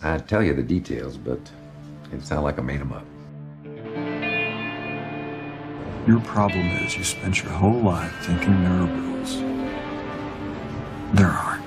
[0.00, 1.40] I'd tell you the details, but
[2.12, 3.04] it'd sound like I made them up.
[6.06, 9.40] Your problem is you spent your whole life thinking there are rules.
[11.14, 11.64] There aren't.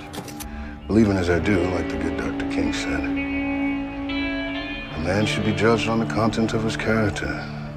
[0.88, 2.50] Believing as I do, like the good Dr.
[2.52, 7.28] King said, a man should be judged on the content of his character,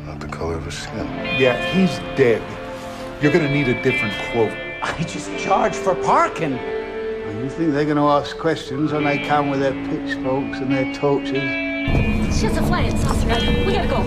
[0.06, 1.06] not the color of his skin.
[1.36, 2.42] Yeah, he's dead.
[3.20, 4.52] You're gonna need a different quote.
[4.82, 6.58] I just charge for parking.
[7.26, 10.94] You think they're going to ask questions when they come with their pitchforks and their
[10.94, 11.42] torches?
[12.26, 13.26] It's just a flight saucer.
[13.64, 14.02] We gotta go.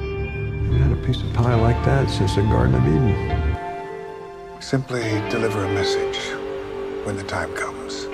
[0.00, 3.56] You had a piece of pie like that since the Garden of Eden.
[4.60, 6.18] Simply deliver a message
[7.04, 8.06] when the time comes.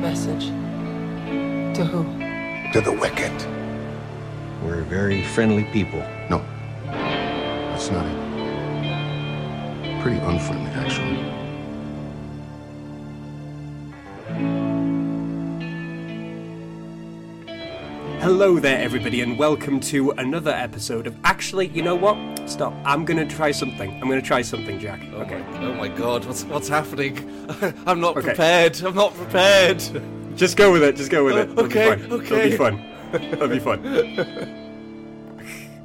[0.00, 0.46] Message?
[1.76, 2.04] To who?
[2.72, 3.32] To the wicked.
[4.64, 6.00] We're very friendly people.
[6.30, 6.44] No,
[6.86, 8.33] that's not it.
[10.04, 11.16] Pretty unfriendly, actually.
[18.20, 21.16] Hello there, everybody, and welcome to another episode of.
[21.24, 22.16] Actually, you know what?
[22.48, 22.74] Stop.
[22.84, 23.92] I'm gonna try something.
[24.02, 25.00] I'm gonna try something, Jack.
[25.14, 25.38] Oh okay.
[25.38, 27.18] My, oh my god, what's what's happening?
[27.86, 28.26] I'm not Okay.
[28.28, 28.82] prepared.
[28.82, 29.82] I'm not prepared.
[30.36, 30.96] Just go with it.
[30.96, 31.48] Just go with it.
[31.56, 31.94] Oh, It'll okay,
[32.50, 32.80] Be fun.
[33.12, 33.28] okay.
[33.32, 33.84] It'll be fun.
[33.84, 34.64] It'll be fun.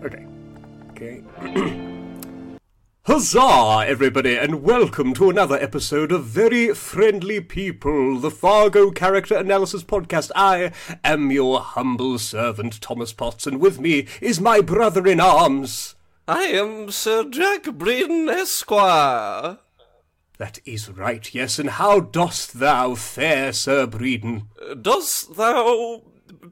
[0.03, 0.25] okay.
[0.91, 1.75] Okay.
[3.11, 9.83] Huzzah, everybody, and welcome to another episode of Very Friendly People, the Fargo Character Analysis
[9.83, 10.29] Podcast.
[10.35, 10.71] I
[11.03, 15.95] am your humble servant, Thomas Potts, and with me is my brother in arms.
[16.27, 19.57] I am Sir Jack Breedon Esquire.
[20.37, 24.43] That is right, yes, and how dost thou fare, Sir Breedon?
[24.79, 26.03] Dost thou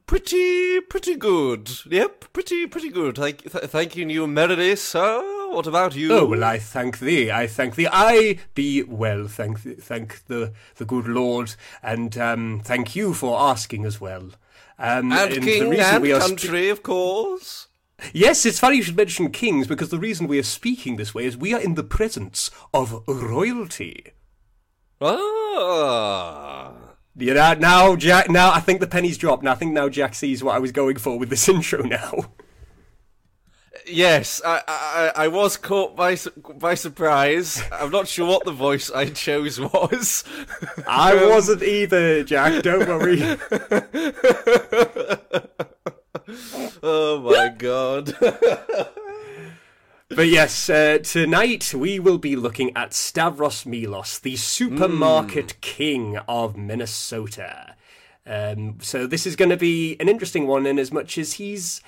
[0.06, 1.70] pretty pretty good?
[1.86, 3.14] Yep, pretty pretty good.
[3.14, 5.37] Thank th- thanking you merrily, sir.
[5.50, 6.12] What about you?
[6.12, 7.30] Oh well, I thank thee.
[7.30, 7.88] I thank thee.
[7.90, 9.26] I be well.
[9.26, 14.30] Thank th- thank the the good Lord, and um, thank you for asking as well.
[14.78, 17.66] Um, and the king reason and we are spe- of course.
[18.12, 21.24] yes, it's funny you should mention kings because the reason we are speaking this way
[21.24, 24.12] is we are in the presence of royalty.
[25.00, 26.72] Ah.
[27.16, 28.30] You know, now Jack.
[28.30, 29.42] Now I think the penny's dropped.
[29.42, 31.82] Now I think now Jack sees what I was going for with this intro.
[31.82, 32.32] Now.
[33.86, 36.16] Yes, I, I I was caught by
[36.56, 37.62] by surprise.
[37.72, 40.24] I'm not sure what the voice I chose was.
[40.86, 42.62] I wasn't either, Jack.
[42.62, 43.20] Don't worry.
[46.82, 48.14] oh my god.
[50.10, 56.56] But yes, uh, tonight we will be looking at Stavros Milos, the supermarket king of
[56.56, 57.76] Minnesota.
[58.26, 61.82] Um, so this is going to be an interesting one in as much as he's.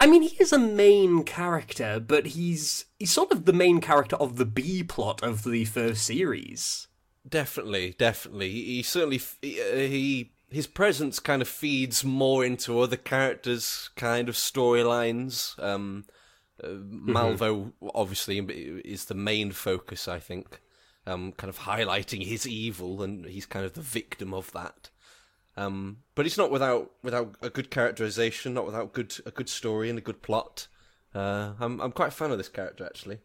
[0.00, 4.16] I mean, he is a main character, but he's he's sort of the main character
[4.16, 6.88] of the B plot of the first series.
[7.28, 8.50] Definitely, definitely.
[8.50, 13.90] He, he certainly he, uh, he his presence kind of feeds more into other characters'
[13.94, 15.58] kind of storylines.
[15.62, 16.06] Um,
[16.62, 20.60] uh, Malvo obviously is the main focus, I think.
[21.06, 24.89] Um, kind of highlighting his evil, and he's kind of the victim of that.
[25.60, 29.90] Um, but it's not without without a good characterization, not without good a good story
[29.90, 30.68] and a good plot.
[31.14, 33.18] Uh, I'm I'm quite a fan of this character actually.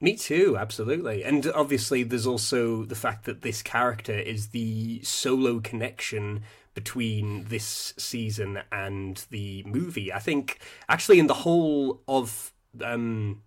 [0.00, 1.24] Me too, absolutely.
[1.24, 6.42] And obviously, there's also the fact that this character is the solo connection
[6.74, 10.12] between this season and the movie.
[10.12, 13.42] I think, actually, in the whole of um,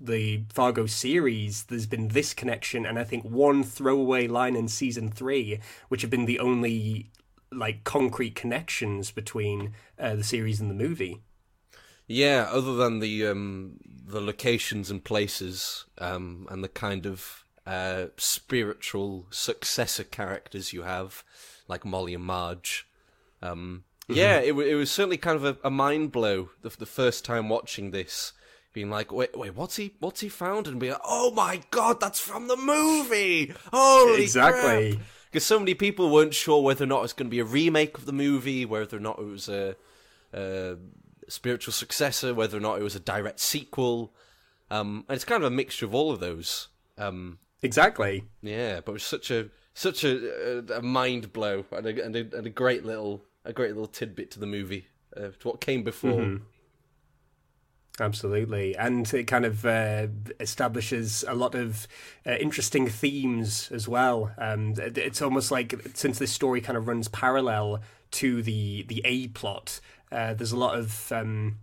[0.00, 5.08] the Fargo series, there's been this connection, and I think one throwaway line in season
[5.08, 7.12] three, which have been the only
[7.52, 11.22] like concrete connections between uh, the series and the movie.
[12.06, 18.06] Yeah, other than the um, the locations and places um, and the kind of uh,
[18.16, 21.24] spiritual successor characters you have,
[21.68, 22.88] like Molly and Marge.
[23.40, 27.24] Um, Yeah, it, it was certainly kind of a, a mind blow the, the first
[27.24, 28.32] time watching this.
[28.72, 30.66] Being like, wait, wait, what's he, what's he found?
[30.66, 33.52] And being like, oh my god, that's from the movie!
[33.70, 34.98] Holy Exactly.
[35.32, 37.44] Because so many people weren't sure whether or not it was going to be a
[37.44, 39.74] remake of the movie, whether or not it was a,
[40.34, 40.76] a
[41.26, 44.12] spiritual successor, whether or not it was a direct sequel.
[44.70, 46.68] Um, and it's kind of a mixture of all of those.
[46.98, 48.24] Um, Exactly.
[48.42, 52.36] yeah, but it was such a such a, a, mind blow and a, and, a,
[52.36, 55.82] and a great little a great little tidbit to the movie uh, to what came
[55.82, 56.20] before.
[56.20, 56.40] Mhm.
[58.00, 60.06] Absolutely, and it kind of uh,
[60.40, 61.86] establishes a lot of
[62.26, 64.32] uh, interesting themes as well.
[64.38, 69.28] Um, it's almost like since this story kind of runs parallel to the the A
[69.28, 69.78] plot,
[70.10, 71.58] uh, there's a lot of um,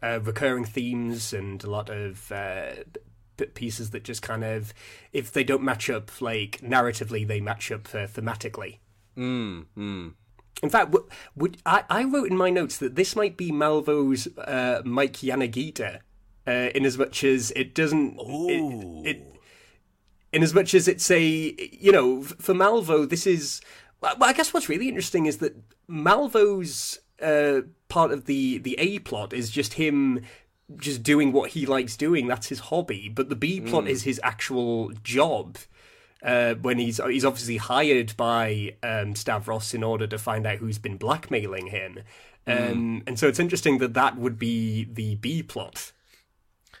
[0.00, 2.74] uh, recurring themes and a lot of uh,
[3.54, 4.72] pieces that just kind of,
[5.12, 8.78] if they don't match up like narratively, they match up uh, thematically.
[9.16, 10.12] Mm, mm.
[10.62, 10.94] In fact,
[11.36, 16.00] would, I, I wrote in my notes that this might be Malvo's uh, Mike Yanagita,
[16.46, 18.16] uh, in as much as it doesn't.
[18.18, 19.36] It, it,
[20.32, 23.60] in as much as it's a, you know, for Malvo, this is.
[24.00, 25.54] Well, I guess what's really interesting is that
[25.88, 30.20] Malvo's uh, part of the the A plot is just him
[30.76, 32.26] just doing what he likes doing.
[32.26, 33.08] That's his hobby.
[33.08, 33.88] But the B plot Mm.
[33.90, 35.58] is his actual job.
[36.24, 40.78] Uh, when he's he's obviously hired by um, Stavros in order to find out who's
[40.78, 41.98] been blackmailing him,
[42.46, 45.92] um, and so it's interesting that that would be the B plot.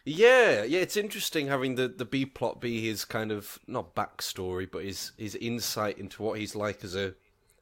[0.06, 4.70] Yeah, yeah, it's interesting having the, the B plot be his kind of not backstory,
[4.70, 7.14] but his his insight into what he's like as a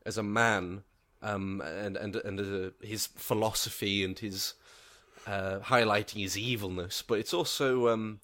[0.04, 0.82] as a man,
[1.22, 4.54] um, and and and uh, his philosophy and his
[5.26, 7.02] uh, highlighting his evilness.
[7.02, 8.18] But it's also um,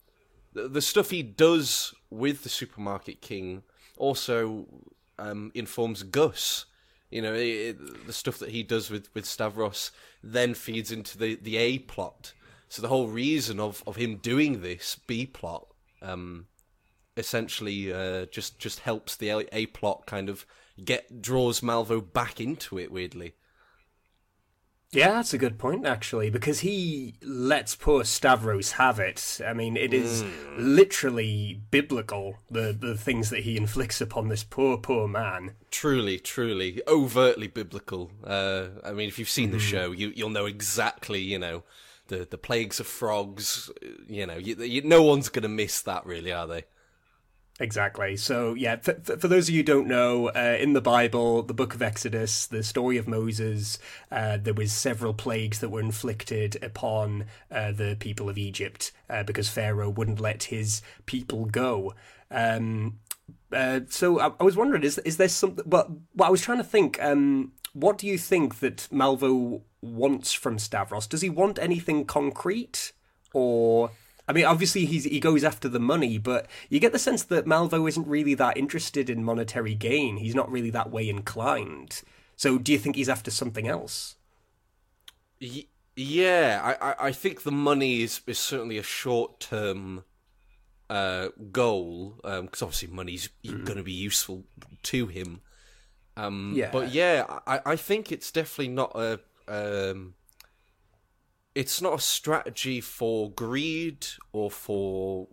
[0.54, 3.62] the, stuff he does with the supermarket king
[3.96, 4.66] also
[5.18, 6.66] um, informs Gus.
[7.10, 9.90] You know, it, it- the stuff that he does with, with Stavros
[10.22, 12.32] then feeds into the, the A plot.
[12.68, 15.66] So the whole reason of, of him doing this B plot
[16.02, 16.46] um,
[17.16, 20.44] essentially uh, just just helps the A, A plot kind of
[20.84, 23.34] get draws Malvo back into it weirdly.
[24.90, 29.38] Yeah, that's a good point, actually, because he lets poor Stavros have it.
[29.46, 30.24] I mean, it is
[30.56, 35.56] literally biblical, the, the things that he inflicts upon this poor, poor man.
[35.70, 38.10] Truly, truly, overtly biblical.
[38.24, 39.60] Uh, I mean, if you've seen the Mhm.
[39.60, 41.20] show, you you'll know exactly.
[41.20, 41.64] You know,
[42.06, 43.70] the the plagues of frogs.
[44.08, 46.64] You know, you, you, no one's gonna miss that, really, are they?
[47.60, 48.16] Exactly.
[48.16, 51.74] So, yeah, for, for, those of you don't know, uh, in the Bible, the book
[51.74, 53.80] of Exodus, the story of Moses,
[54.12, 59.24] uh, there was several plagues that were inflicted upon uh, the people of Egypt uh,
[59.24, 61.94] because Pharaoh wouldn't let his people go.
[62.30, 63.00] Um,
[63.52, 65.64] uh, so I, I was wondering, is is there something?
[65.66, 67.02] Well, well, I was trying to think.
[67.02, 71.06] Um, what do you think that Malvo wants from Stavros?
[71.06, 72.92] Does he want anything concrete,
[73.32, 73.90] or
[74.28, 77.46] I mean, obviously he's he goes after the money, but you get the sense that
[77.46, 80.18] Malvo isn't really that interested in monetary gain.
[80.18, 82.02] He's not really that way inclined.
[82.36, 84.16] So, do you think he's after something else?
[85.40, 85.66] Y-
[85.96, 90.04] yeah, I, I, I think the money is, is certainly a short term
[90.88, 94.44] uh, goal because obviously money's going to be useful
[94.84, 95.40] to him.
[96.16, 96.70] Um, Yeah.
[96.70, 99.20] But yeah, I, I think it's definitely not a.
[99.48, 100.14] Um,
[101.58, 105.26] it's not a strategy for greed or for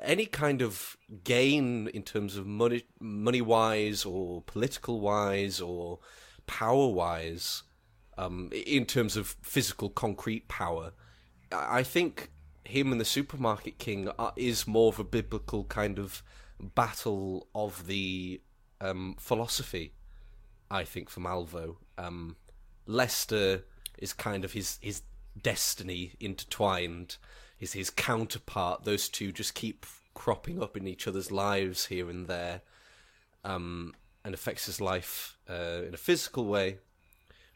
[0.00, 6.00] any kind of gain in terms of money, money wise or political wise or
[6.48, 7.62] power wise.
[8.18, 10.92] Um, in terms of physical, concrete power,
[11.52, 12.32] I think
[12.64, 16.24] him and the supermarket king are, is more of a biblical kind of
[16.74, 18.40] battle of the
[18.80, 19.94] um, philosophy.
[20.68, 22.34] I think for Malvo, um,
[22.86, 23.62] Lester
[23.98, 25.02] is kind of his his
[25.40, 27.16] destiny intertwined.
[27.60, 28.84] Is his counterpart?
[28.84, 32.62] Those two just keep cropping up in each other's lives here and there,
[33.44, 33.94] um,
[34.24, 36.78] and affects his life uh, in a physical way.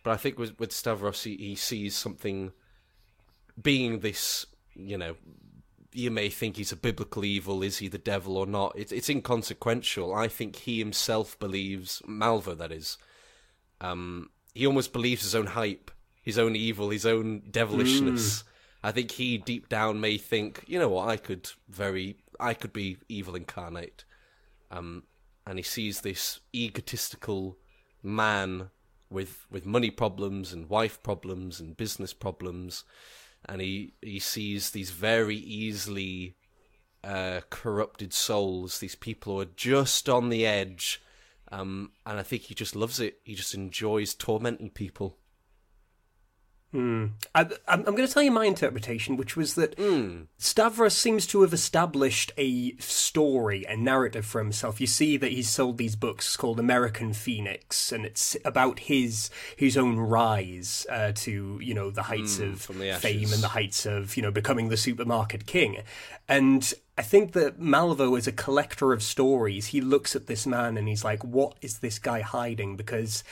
[0.03, 2.53] But I think with with Stavros, he, he sees something
[3.61, 5.17] being this, you know,
[5.93, 7.63] you may think he's a biblical evil.
[7.63, 8.73] Is he the devil or not?
[8.77, 10.15] It's it's inconsequential.
[10.15, 12.57] I think he himself believes Malvo.
[12.57, 12.99] That is,
[13.81, 15.91] um, he almost believes his own hype,
[16.29, 18.45] his own evil, his own devilishness.
[18.83, 22.75] I think he deep down may think, you know what, I could very, I could
[22.75, 24.05] be evil incarnate.
[24.71, 25.05] Um,
[25.47, 27.57] and he sees this egotistical
[28.03, 28.69] man
[29.09, 32.85] with with money problems and wife problems and business problems,
[33.49, 36.37] and he he sees these very easily
[37.03, 41.01] uh, corrupted souls, these people who are just on the edge,
[41.51, 43.21] um, and I think he just loves it.
[43.25, 45.17] He just enjoys tormenting people.
[46.73, 47.07] Hmm.
[47.35, 49.79] I, I'm, I'm going to tell you my interpretation, which was that
[50.37, 54.79] Stavros seems to have established a story, a narrative for himself.
[54.79, 59.79] You see that he's sold these books called American Phoenix, and it's about his his
[59.79, 63.87] own rise uh, to you know the heights Hmm, of the fame and the heights
[63.87, 65.79] of you know becoming the supermarket king.
[66.29, 70.77] And I think that Malvo, is a collector of stories, he looks at this man
[70.77, 73.25] and he's like, "What is this guy hiding?" Because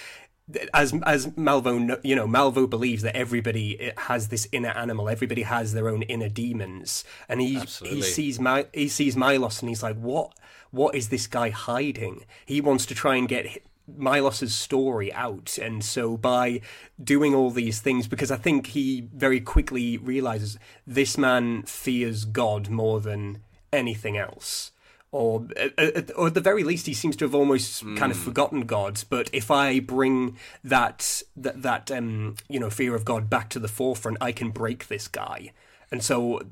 [0.73, 5.43] as as Malvo you know Malvo believes that everybody eh, has this inner animal everybody
[5.43, 7.05] has their own inner demons.
[7.29, 7.99] And he Absolutely.
[7.99, 10.33] he sees My, he sees Milos and he's like what
[10.71, 12.25] what is this guy hiding?
[12.45, 15.59] He wants to try and get Milos's story out.
[15.59, 16.61] And so by
[17.03, 22.69] doing all these things because I think he very quickly realizes this man fears God
[22.69, 24.71] more than anything else
[25.13, 28.63] or uh, or at the very least, he seems to have almost kind of forgotten
[28.67, 29.03] God.
[29.09, 33.59] But if I bring that that that um, you know fear of God back to
[33.59, 35.53] the forefront, I can break this guy.
[35.91, 36.43] And so,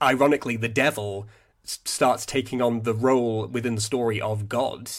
[0.00, 1.26] ironically, the devil
[1.64, 4.90] s- starts taking on the role within the story of God.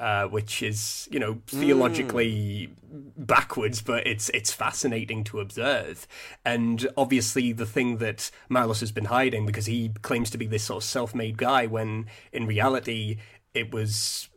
[0.00, 2.70] Uh, which is, you know, theologically
[3.18, 6.06] backwards, but it's it's fascinating to observe.
[6.42, 10.64] And obviously, the thing that Milos has been hiding because he claims to be this
[10.64, 13.18] sort of self-made guy, when in reality
[13.52, 14.30] it was,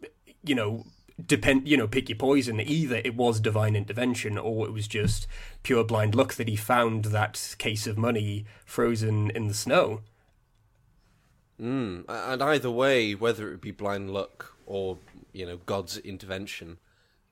[0.43, 0.85] you know,
[1.25, 2.59] depend, you know, pick your poison.
[2.59, 5.27] Either it was divine intervention, or it was just
[5.63, 10.01] pure blind luck that he found that case of money frozen in the snow.
[11.57, 12.03] Mm.
[12.09, 14.97] And either way, whether it be blind luck or
[15.33, 16.77] you know God's intervention,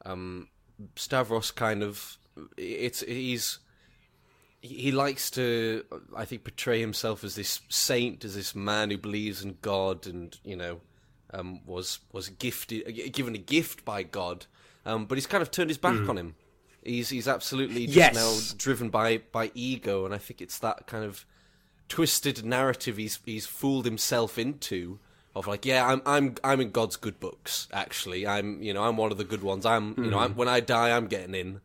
[0.05, 0.47] um,
[0.95, 2.17] Stavros kind of
[2.57, 3.59] it's he's
[4.61, 5.83] he likes to
[6.15, 10.37] I think portray himself as this saint, as this man who believes in God, and
[10.43, 10.81] you know
[11.33, 14.45] um, was was gifted given a gift by God,
[14.85, 16.35] um, but he's kind of turned his back on him.
[16.83, 18.15] He's he's absolutely just Yes.
[18.15, 21.25] now driven by by ego, and I think it's that kind of
[21.89, 24.99] twisted narrative he's he's fooled himself into
[25.35, 28.27] of like yeah I'm I'm I'm in God's good books actually.
[28.27, 29.65] I'm you know I'm one of the good ones.
[29.65, 31.61] I'm you know I'm, when I die I'm getting in.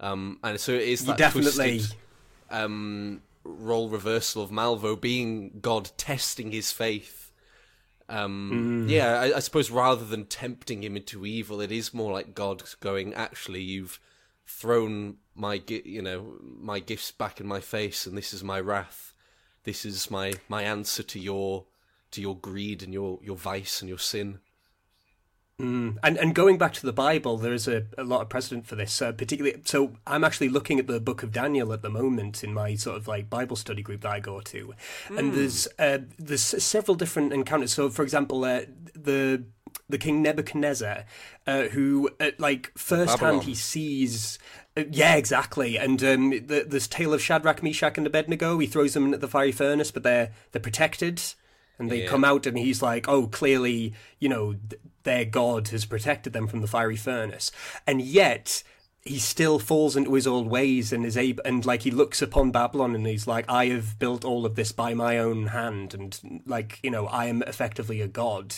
[0.00, 1.96] Um and so it is You that definitely- twisted
[2.50, 7.32] um role reversal of Malvo being God testing his faith.
[8.08, 12.34] Um yeah I, I suppose rather than tempting him into evil it is more like
[12.34, 13.98] God going actually you've
[14.46, 19.12] thrown my you know my gifts back in my face and this is my wrath.
[19.64, 21.64] This is my my answer to your
[22.12, 24.38] to your greed and your your vice and your sin
[26.02, 28.76] And and going back to the Bible, there is a, a lot of precedent for
[28.76, 29.00] this.
[29.00, 32.52] Uh, particularly, so I'm actually looking at the Book of Daniel at the moment in
[32.52, 34.74] my sort of like Bible study group that I go to,
[35.08, 37.72] and there's uh, there's several different encounters.
[37.72, 38.62] So, for example, uh,
[38.94, 39.44] the
[39.88, 41.04] the King Nebuchadnezzar,
[41.46, 44.38] uh, who at like firsthand he sees.
[44.76, 45.78] Uh, yeah, exactly.
[45.78, 48.58] And um, the, this tale of Shadrach, Meshach, and Abednego.
[48.58, 51.22] He throws them into the fiery furnace, but they're they're protected,
[51.78, 52.08] and they Yeah.
[52.08, 56.46] come out, and he's like, "Oh, clearly, you know, th- their God has protected them
[56.46, 57.50] from the fiery furnace."
[57.86, 58.62] And yet,
[59.04, 62.50] he still falls into his old ways and is able, and like he looks upon
[62.50, 66.42] Babylon, and he's like, "I have built all of this by my own hand, and
[66.46, 68.56] like, you know, I am effectively a god."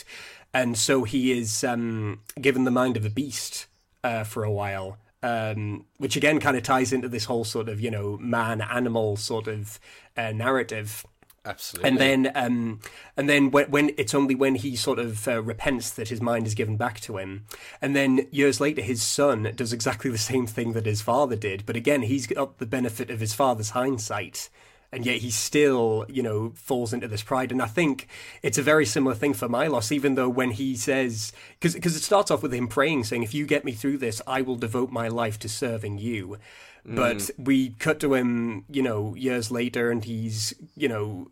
[0.53, 3.67] And so he is um, given the mind of a beast
[4.03, 7.79] uh, for a while um, which again kind of ties into this whole sort of
[7.81, 9.79] you know man animal sort of
[10.15, 11.05] uh, narrative.
[11.49, 11.89] Absolutely.
[11.89, 12.79] And then, um,
[13.17, 16.47] and then when, when it's only when he sort of uh, repents that his mind
[16.47, 17.45] is given back to him,
[17.81, 21.65] and then years later his son does exactly the same thing that his father did,
[21.65, 24.49] but again he's got the benefit of his father's hindsight,
[24.91, 27.51] and yet he still, you know, falls into this pride.
[27.51, 28.07] And I think
[28.41, 32.03] it's a very similar thing for Milos, even though when he says, because because it
[32.03, 34.91] starts off with him praying, saying, "If you get me through this, I will devote
[34.91, 36.37] my life to serving you."
[36.85, 41.29] But we cut to him, you know, years later, and he's, you know,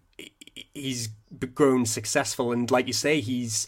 [0.74, 1.10] he's
[1.54, 3.68] grown successful, and like you say, he's.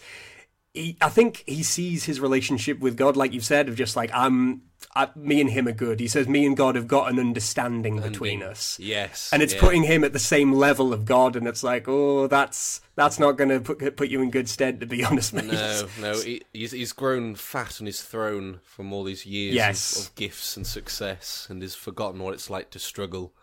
[0.75, 4.12] He, I think he sees his relationship with God, like you've said, of just like
[4.13, 4.62] I'm,
[4.96, 6.00] I, me and him are good.
[6.00, 8.77] He says, me and God have got an understanding between us.
[8.79, 9.62] yes and it's yeah.
[9.62, 13.31] putting him at the same level of God, and it's like, oh, that's that's not
[13.36, 15.46] going to put put you in good stead, to be honest, mate.
[15.51, 20.00] no no he, he's he's grown fat on his throne from all these years Yes.
[20.00, 23.34] of, of gifts and success and has forgotten what it's like to struggle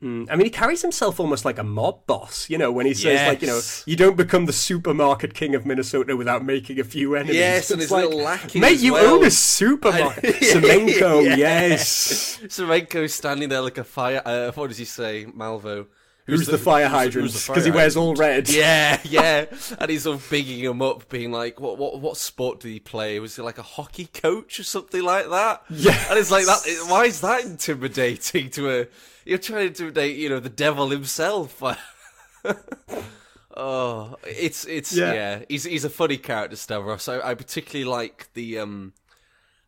[0.00, 0.04] I
[0.36, 3.42] mean, he carries himself almost like a mob boss, you know, when he says, like,
[3.42, 7.34] you know, you don't become the supermarket king of Minnesota without making a few enemies.
[7.34, 9.16] Yes, and It's his little lackey Mate, you well.
[9.16, 10.36] own a supermarket.
[10.40, 12.38] Semenko, yes.
[12.44, 15.86] Semenko's standing there like a fire uh, what does he say Malvo
[16.28, 17.32] Who's, the, fire hydrant?
[17.32, 18.50] Because he wears all red.
[18.50, 19.46] Yeah, yeah.
[19.78, 22.80] And he's sort of bigging him up, being like, "What, what, what sport did he
[22.80, 23.18] play?
[23.18, 25.98] Was he like a hockey coach or something like that?" Yeah.
[26.10, 26.60] And it's like that.
[26.86, 28.86] Why is that intimidating to a?
[29.24, 31.62] You're trying to intimidate, you know, the devil himself.
[33.56, 35.12] oh, it's it's Yeah.
[35.12, 35.42] yeah.
[35.48, 37.08] He's he's a funny character, Stavros.
[37.08, 38.92] I, I particularly like the um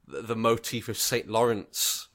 [0.06, 2.08] the, the motif of Saint Lawrence.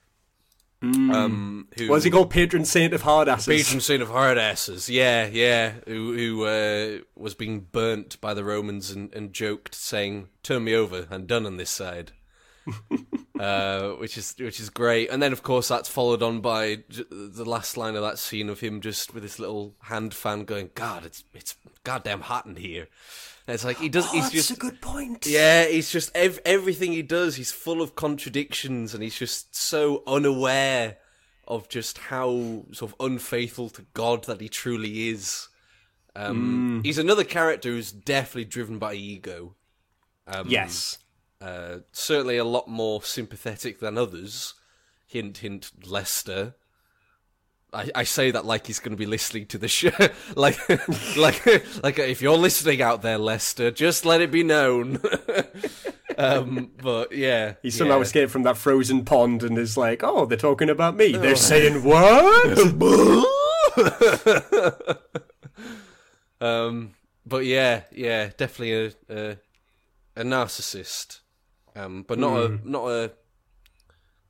[0.85, 2.29] Um, who What's he called?
[2.29, 3.45] Patron saint of hard asses.
[3.45, 4.89] patron saint of hard asses.
[4.89, 5.73] Yeah, yeah.
[5.87, 10.75] Who who uh, was being burnt by the Romans and, and joked, saying, "Turn me
[10.75, 11.07] over.
[11.09, 12.11] I'm done on this side."
[13.39, 15.09] uh, which is which is great.
[15.09, 18.49] And then of course that's followed on by j- the last line of that scene
[18.49, 22.55] of him just with his little hand fan going, "God, it's it's goddamn hot in
[22.55, 22.87] here."
[23.47, 24.05] And it's like he does.
[24.07, 25.25] Oh, he's that's just a good point.
[25.27, 27.35] yeah, he's just ev- everything he does.
[27.35, 30.97] He's full of contradictions, and he's just so unaware
[31.47, 35.47] of just how sort of unfaithful to God that he truly is.
[36.15, 39.55] Um, He's another character who's definitely driven by ego.
[40.25, 40.97] Um, yes.
[41.41, 44.53] Uh, certainly a lot more sympathetic than others.
[45.05, 46.55] Hint, hint, Lester.
[47.75, 49.91] I, I say that like he's going to be listening to the show.
[50.35, 50.57] like,
[51.17, 51.45] like,
[51.83, 55.01] like if you're listening out there, Lester, just let it be known.
[56.17, 58.01] um, but yeah, He somehow yeah.
[58.01, 61.15] escaped from that frozen pond and is like, oh, they're talking about me.
[61.15, 61.19] Oh.
[61.19, 62.57] They're saying what?
[66.41, 66.91] um,
[67.25, 69.37] but yeah, yeah, definitely a a,
[70.15, 71.19] a narcissist,
[71.75, 73.11] um, but not a not a.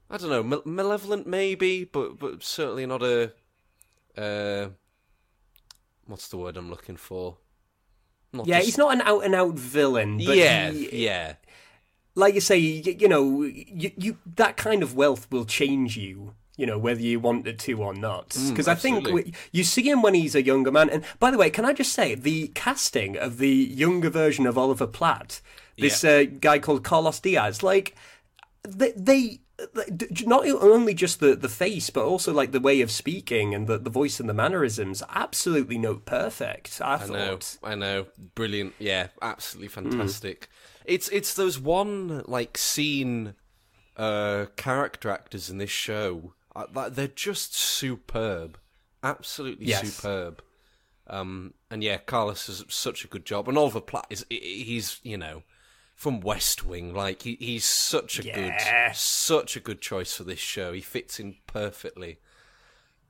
[0.10, 3.32] I don't know, mal- malevolent maybe, but but certainly not a.
[4.18, 4.70] Uh,
[6.06, 7.38] what's the word I'm looking for?
[8.34, 10.18] Not yeah, just- he's not an out and out villain.
[10.18, 11.34] But yeah, he- yeah,
[12.16, 16.34] like you say, you, you know, you, you that kind of wealth will change you.
[16.58, 18.30] You know, whether you want it to or not.
[18.50, 20.90] Because I think Mm, we- you see him when he's a younger man.
[20.90, 24.58] And by the way, can I just say the casting of the younger version of
[24.58, 25.42] Oliver Platt,
[25.78, 27.94] this uh, guy called Carlos Diaz, like
[28.64, 28.92] they.
[28.96, 29.40] they
[30.26, 33.78] not only just the, the face, but also like the way of speaking and the,
[33.78, 36.82] the voice and the mannerisms, absolutely note perfect.
[36.82, 37.58] I, I thought.
[37.64, 38.74] know, I know, brilliant.
[38.80, 39.90] Yeah, absolutely Hmm.
[39.92, 40.50] fantastic.
[40.86, 43.34] It's it's those one like scene
[43.98, 46.34] uh character actors in this show.
[46.56, 48.58] Uh, they're just superb,
[49.04, 49.94] absolutely Yes.
[49.94, 50.42] superb.
[51.08, 55.18] Um, and yeah, Carlos does such a good job, and Oliver Platt is he's you
[55.18, 55.44] know
[55.96, 58.36] from West Wing, like he, he's such a Yeah.
[58.90, 60.74] good, such a good choice for this show.
[60.74, 62.20] He fits in perfectly.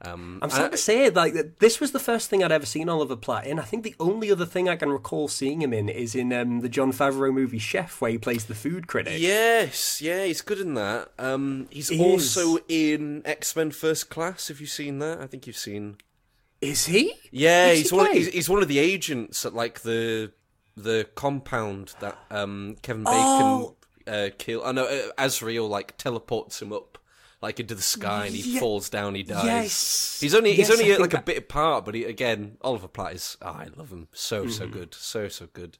[0.01, 2.65] Um, I'm sad I- to say like that this was the first thing I'd ever
[2.65, 3.59] seen Oliver Platt in.
[3.59, 6.59] I think the only other thing I can recall seeing him in is in um,
[6.59, 9.15] the Jon Favreau movie Chef, where he plays the food critic.
[9.19, 11.11] Yes, yeah, he's good in that.
[11.17, 14.49] Um, he's He also in X Men First Class.
[14.49, 15.21] Have you seen that?
[15.21, 15.95] I think you've seen.
[16.61, 17.13] Is he?
[17.31, 18.11] Yeah, What's he's he one.
[18.13, 20.31] He's, he's one of the agents at like the
[20.75, 23.75] the compound that um, Kevin Bacon Oh.
[24.07, 24.63] uh, kill.
[24.65, 26.97] I know uh, Azrael like teleports him up
[27.41, 29.13] like into the sky and he falls down.
[29.15, 29.45] He dies.
[29.45, 30.17] Yes.
[30.21, 32.57] He's only Yes, he's only uh, like think a bit of part, but he, again,
[32.61, 33.37] Oliver Platt is.
[33.41, 35.77] Oh, I love him so so good, so so good.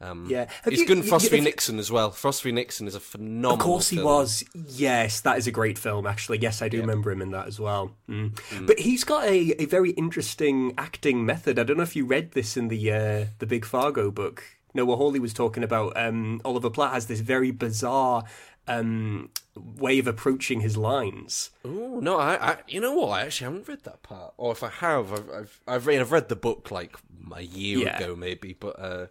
[0.00, 0.26] Um.
[0.30, 0.46] Yeah.
[0.62, 2.10] Have he's you- good in Frost v Nixon as well.
[2.12, 3.52] Frost v Nixon is a phenomenal.
[3.52, 4.06] Of course he film.
[4.06, 4.44] was.
[4.54, 6.38] Yes, that is a great film, actually.
[6.38, 7.96] Yes, I do remember him in that as well.
[8.08, 8.38] Mm.
[8.66, 11.58] But he's got a, a very interesting acting method.
[11.58, 14.44] I don't know if you read this in the uh, the Big Fargo book.
[14.74, 18.22] Noah Hawley was talking about um, Oliver Platt has this very bizarre
[18.68, 21.50] um, way of approaching his lines.
[21.64, 23.08] Oh no, I, I, you know what?
[23.08, 26.12] I actually haven't read that part, or if I have, I've, I've, I've read, I've
[26.12, 26.96] read the book like
[27.34, 27.96] a year Yeah.
[27.96, 28.52] ago, maybe.
[28.52, 29.06] But uh,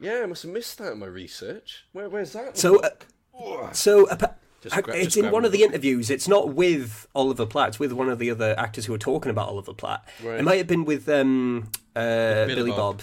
[0.00, 1.84] yeah, I must have missed that in my research.
[1.92, 2.56] Where, where's that?
[2.56, 6.10] So, uh, so uh, gra- it's in one of the interviews.
[6.10, 7.68] It's not with Oliver Platt.
[7.68, 10.06] It's with one of the other actors who were talking about Oliver Platt.
[10.22, 10.40] Right.
[10.40, 12.98] It might have been with um, uh, Billy Billy, Bob.
[12.98, 13.02] Bob.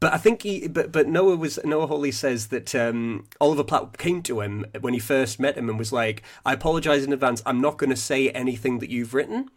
[0.00, 3.96] But I think he, but but Noah was Noah Hawley says that um, Oliver Platt
[3.96, 7.42] came to him when he first met him and was like, "I apologize in advance.
[7.46, 9.48] I'm not going to say anything that you've written."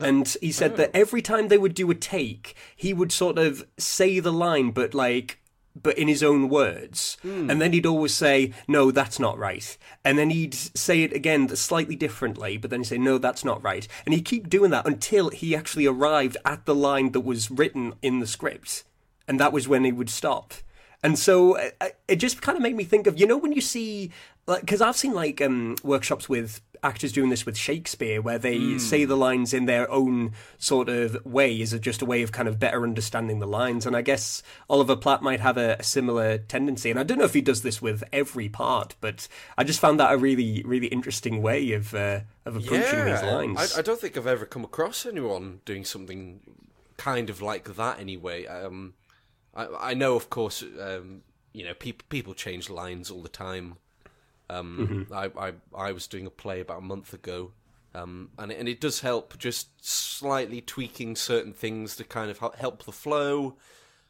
[0.00, 3.66] And he said that every time they would do a take, he would sort of
[3.78, 5.40] say the line, but like,
[5.80, 7.16] but in his own words.
[7.50, 9.76] And then he'd always say, no, that's not right.
[10.04, 13.62] And then he'd say it again slightly differently, but then he'd say, no, that's not
[13.62, 13.86] right.
[14.04, 17.94] And he'd keep doing that until he actually arrived at the line that was written
[18.02, 18.84] in the script.
[19.26, 20.54] And that was when he would stop.
[21.02, 23.52] And so uh, uh, it just kind of made me think of, you know, when
[23.52, 24.10] you see,
[24.48, 28.78] like, because I've seen like um, workshops with actors doing this with Shakespeare, where they
[28.78, 32.48] say the lines in their own sort of way, is just a way of kind
[32.48, 33.84] of better understanding the lines.
[33.84, 36.90] And I guess Oliver Platt might have a, a similar tendency.
[36.90, 40.00] And I don't know if he does this with every part, but I just found
[40.00, 43.76] that a really, really interesting way of uh, of approaching these lines.
[43.76, 46.40] I, I don't think I've ever come across anyone doing something
[46.96, 48.00] kind of like that.
[48.00, 48.94] Anyway, um,
[49.54, 53.76] I, I know, of course, um, you know, people people change lines all the time.
[54.50, 55.12] Um, Mm-hmm.
[55.14, 55.52] I, I
[55.88, 57.52] I was doing a play about a month ago,
[57.94, 62.38] um, and it, and it does help just slightly tweaking certain things to kind of
[62.38, 63.56] hel- help the flow.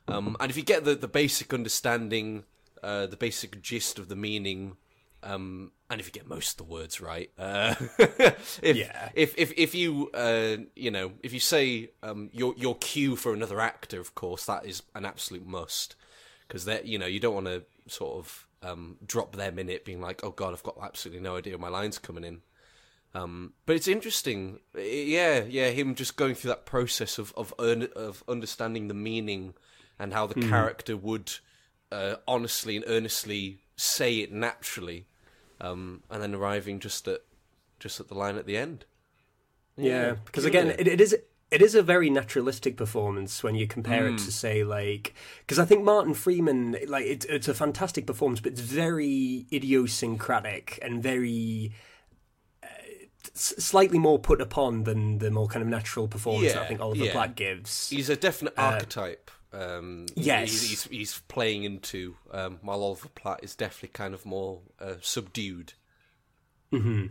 [0.07, 2.45] Um, and if you get the, the basic understanding,
[2.83, 4.77] uh, the basic gist of the meaning,
[5.23, 9.11] um, and if you get most of the words right, uh, if, Yeah.
[9.15, 13.35] if if if you uh, you know if you say um, your your cue for
[13.35, 15.95] another actor, of course that is an absolute must
[16.47, 19.85] because that you know you don't want to sort of um, drop them in it,
[19.85, 22.41] being like, oh god, I've got absolutely no idea my line's coming in.
[23.15, 25.71] Um, but it's interesting, yeah, yeah.
[25.71, 29.55] Him just going through that process of of earn, of understanding the meaning
[29.99, 31.33] and how the character would
[31.91, 35.07] uh, honestly and earnestly say it naturally,
[35.61, 37.23] um, and then arriving just at
[37.81, 38.85] just at the line at the end.
[39.77, 41.17] Yeah, because killing again, it, it is
[41.51, 44.25] it is a very naturalistic performance when you compare it Mm.
[44.27, 48.53] to say like because I think Martin Freeman like it's it's a fantastic performance, but
[48.53, 51.73] it's very idiosyncratic and very.
[52.63, 52.67] uh,
[53.35, 57.05] Slightly more put upon than the more kind of natural performance that I think Oliver
[57.05, 57.13] yeah.
[57.13, 57.89] Platt gives.
[57.91, 59.31] He's a definite Uh, archetype.
[59.53, 60.51] Um, yes.
[60.51, 64.95] he's, he's, he's playing into um, while Oliver Platt is definitely kind of more uh,
[65.01, 65.75] subdued.
[66.71, 67.07] hmm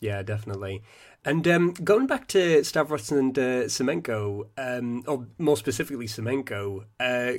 [0.00, 0.82] Yeah, definitely.
[1.24, 7.32] And um, going back to Stavros and uh, Semenko, um, or more specifically Semenko, uh,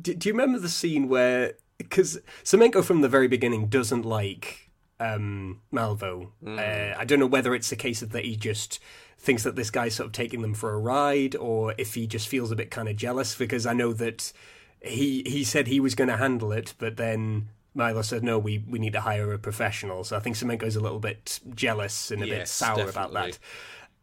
[0.00, 4.70] do, do you remember the scene where because Semenko from the very beginning doesn't like
[5.00, 6.30] um, Malvo?
[6.46, 8.78] Uh, I don't know whether it's a case of that he just
[9.16, 12.28] thinks that this guy's sort of taking them for a ride, or if he just
[12.28, 13.34] feels a bit kind of jealous.
[13.34, 14.32] Because I know that
[14.80, 18.62] he he said he was going to handle it, but then Milo said no, we
[18.68, 20.04] we need to hire a professional.
[20.04, 23.38] So I think Semenko's a little bit jealous and a bit Yes, sour about that.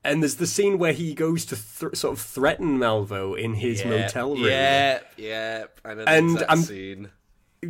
[0.03, 3.81] And there's the scene where he goes to th- sort of threaten Malvo in his
[3.83, 4.45] yeah, motel room.
[4.45, 5.65] Yeah, yeah.
[5.83, 7.09] And that I'm- scene.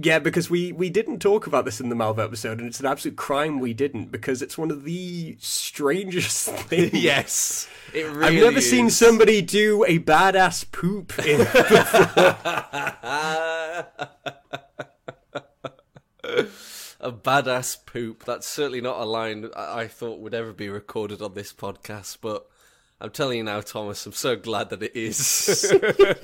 [0.03, 2.85] Yeah, because we, we didn't talk about this in the Malvo episode, and it's an
[2.85, 6.91] absolute crime we didn't, because it's one of the strangest things.
[6.93, 11.39] yes, it really I've never seen somebody do a badass poop in
[16.99, 18.25] a badass poop.
[18.25, 22.17] That's certainly not a line I I thought would ever be recorded on this podcast,
[22.21, 22.47] but
[23.01, 25.73] I'm telling you now, Thomas, I'm so glad that it is.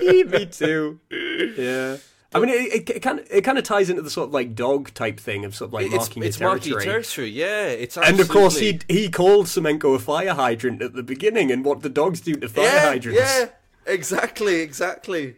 [0.00, 1.00] Me too.
[1.10, 1.98] Yeah.
[2.34, 4.54] I mean, it, it, kind of it kind of ties into the sort of like
[4.54, 6.84] dog type thing of sort of like it's marking it's your marking territory.
[6.86, 7.66] territory, yeah.
[7.66, 11.62] It's And of course, he he called Semenko a fire hydrant at the beginning, and
[11.64, 13.20] what the dogs do to fire yeah, hydrants.
[13.20, 13.48] Yeah,
[13.86, 15.36] exactly, exactly.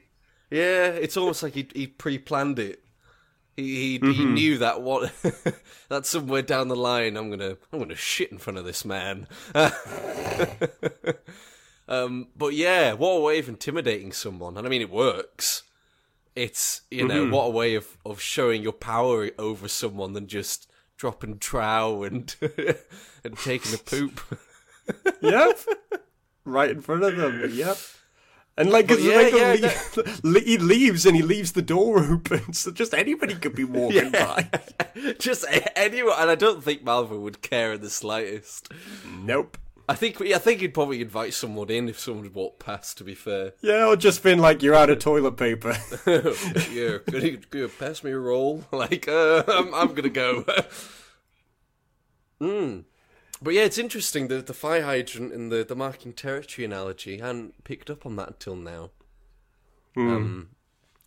[0.50, 2.83] Yeah, it's almost like he he pre-planned it.
[3.56, 4.34] He he, he Mm-hmm.
[4.34, 5.12] knew that what
[5.88, 9.26] that somewhere down the line I'm gonna I'm gonna shit in front of this man.
[11.88, 15.62] um, but yeah, what a way of intimidating someone, and I mean it works.
[16.34, 17.30] It's you know Mhm.
[17.30, 22.34] what a way of of showing your power over someone than just dropping trow and
[23.24, 24.20] and taking a poop.
[25.20, 25.58] yep.
[26.44, 27.50] Right in front of them.
[27.52, 27.78] Yep.
[28.56, 32.94] And like, because yeah, yeah, he leaves and he leaves the door open, so just
[32.94, 34.48] anybody could be walking by.
[35.18, 38.68] Just anyone, and I don't think Malvo would care in the slightest.
[39.22, 39.58] Nope.
[39.88, 42.96] I think I think he'd probably invite someone in if someone walked past.
[42.98, 45.76] To be fair, Yeah, or just been like, you're out of toilet paper.
[46.06, 48.64] yeah, could you, could you pass me a roll?
[48.72, 50.44] Like, uh, I'm I'm gonna go.
[52.40, 52.84] mm.
[53.42, 57.20] But yeah, it's interesting the the fire hydrant and the the marking territory analogy.
[57.22, 58.90] I hadn't picked up on that until now.
[59.96, 60.48] Um,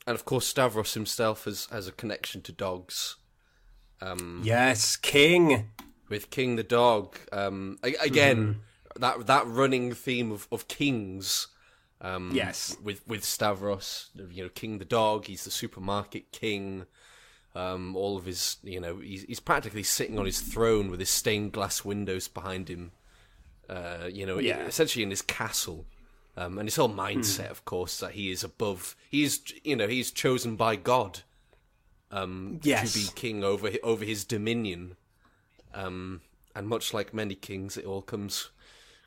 [0.06, 3.16] and of course, Stavros himself has has a connection to dogs.
[4.02, 5.70] Um, yes, King.
[6.10, 7.18] with King the dog.
[7.32, 8.62] Um, again,
[8.96, 11.48] that that running theme of, of kings.
[12.00, 12.78] Um, Yes.
[12.84, 15.26] with with Stavros, you know, King the dog.
[15.26, 16.86] He's the supermarket king.
[17.58, 21.10] Um, all of his, you know, he's he's practically sitting on his throne with his
[21.10, 22.91] stained glass windows behind him.
[23.70, 24.65] Uh, you know, Yeah.
[24.65, 25.86] essentially in his castle.
[26.38, 28.96] Um, and his whole mindset, of course, that he is above.
[29.10, 31.22] He's, you know, he's chosen by God
[32.12, 32.93] um, Yes.
[32.93, 34.96] to be king over over his dominion.
[35.74, 36.22] Um,
[36.56, 38.50] and much like many kings, it all comes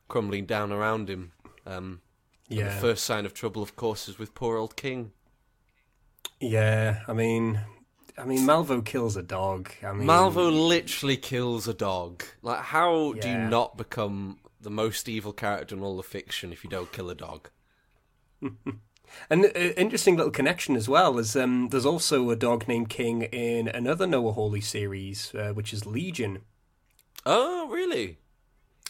[0.08, 1.32] crumbling down around him.
[1.66, 2.00] Um,
[2.48, 2.74] and Yeah.
[2.74, 5.12] the first sign of trouble, of course, is with poor old King.
[6.40, 7.60] Yeah, I mean,
[8.20, 9.70] I mean, Malvo kills a dog.
[9.83, 12.24] I mean, Malvo literally kills a dog.
[12.42, 16.62] Like, how do you not become the most evil character in all of fiction if
[16.62, 17.48] you don't kill a dog?
[19.28, 23.22] An uh, interesting little connection as well is um, there's also a dog named King
[23.22, 26.42] in another Noah Hawley series, uh, which is Legion.
[27.26, 28.18] Oh, really?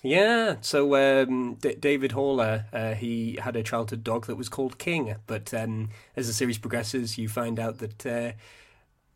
[0.02, 4.78] Yeah, so um, D- David Haller, uh, he had a childhood dog that was called
[4.78, 8.32] King, but um, as the series progresses, you find out that uh,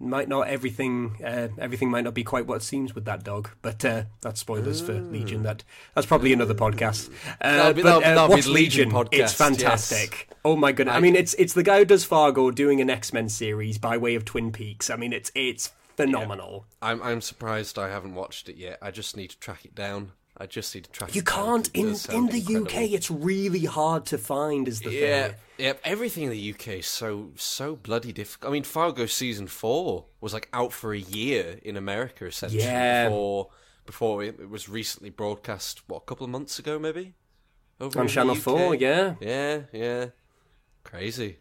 [0.00, 3.50] might not everything uh, everything might not be quite what it seems with that dog.
[3.62, 5.42] But uh, that's spoilers for Legion.
[5.44, 7.11] That that's probably another podcast.
[7.40, 10.28] Uh, That'll be- but, that'll- uh, that'll be watch Legion podcast, It's fantastic.
[10.44, 10.94] Oh my goodness!
[10.94, 13.78] I, I- mean, it's it's the guy who does Fargo doing an X Men series
[13.78, 14.90] by way of Twin Peaks.
[14.90, 16.66] I mean, it's it's phenomenal.
[16.83, 18.78] I'm I'm surprised I haven't watched it yet.
[18.83, 20.12] I just need to track it down.
[20.37, 22.66] I just need to track You can't in in the incredible.
[22.66, 22.90] UK.
[22.92, 24.66] It's really hard to find.
[24.66, 25.37] Is the Yeah, thing.
[25.59, 25.73] yeah.
[25.85, 28.51] Everything in the UK is so so bloody difficult.
[28.51, 32.62] I mean, Fargo season four was like out for a year in America, essentially.
[32.64, 33.05] Yeah.
[33.09, 33.51] Before
[33.87, 35.83] before it, it was recently broadcast.
[35.88, 37.14] What a couple of months ago, maybe.
[37.81, 38.42] Over On Channel UK?
[38.42, 39.14] 4, yeah.
[39.20, 40.07] Yeah, yeah.
[40.85, 41.38] Crazy,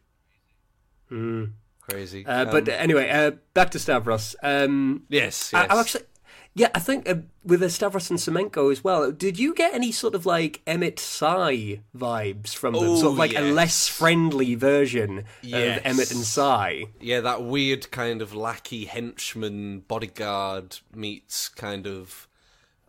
[1.12, 1.54] Mm.
[1.82, 2.26] crazy.
[2.26, 4.36] Uh, but Um, anyway, uh, back to Stavros.
[4.42, 5.68] Um, yes, I, yes.
[5.72, 6.06] I'm actually,
[6.56, 9.12] Yeah, I think uh, with the Stavros and Semenko as well.
[9.12, 12.84] Did you get any sort of like Emmit Sy vibes from them?
[12.84, 15.80] Oh, sort of like a less friendly version Yes.
[15.80, 16.84] of Emmit and Sy.
[17.00, 22.28] Yeah, that weird kind of lackey henchman bodyguard meets kind of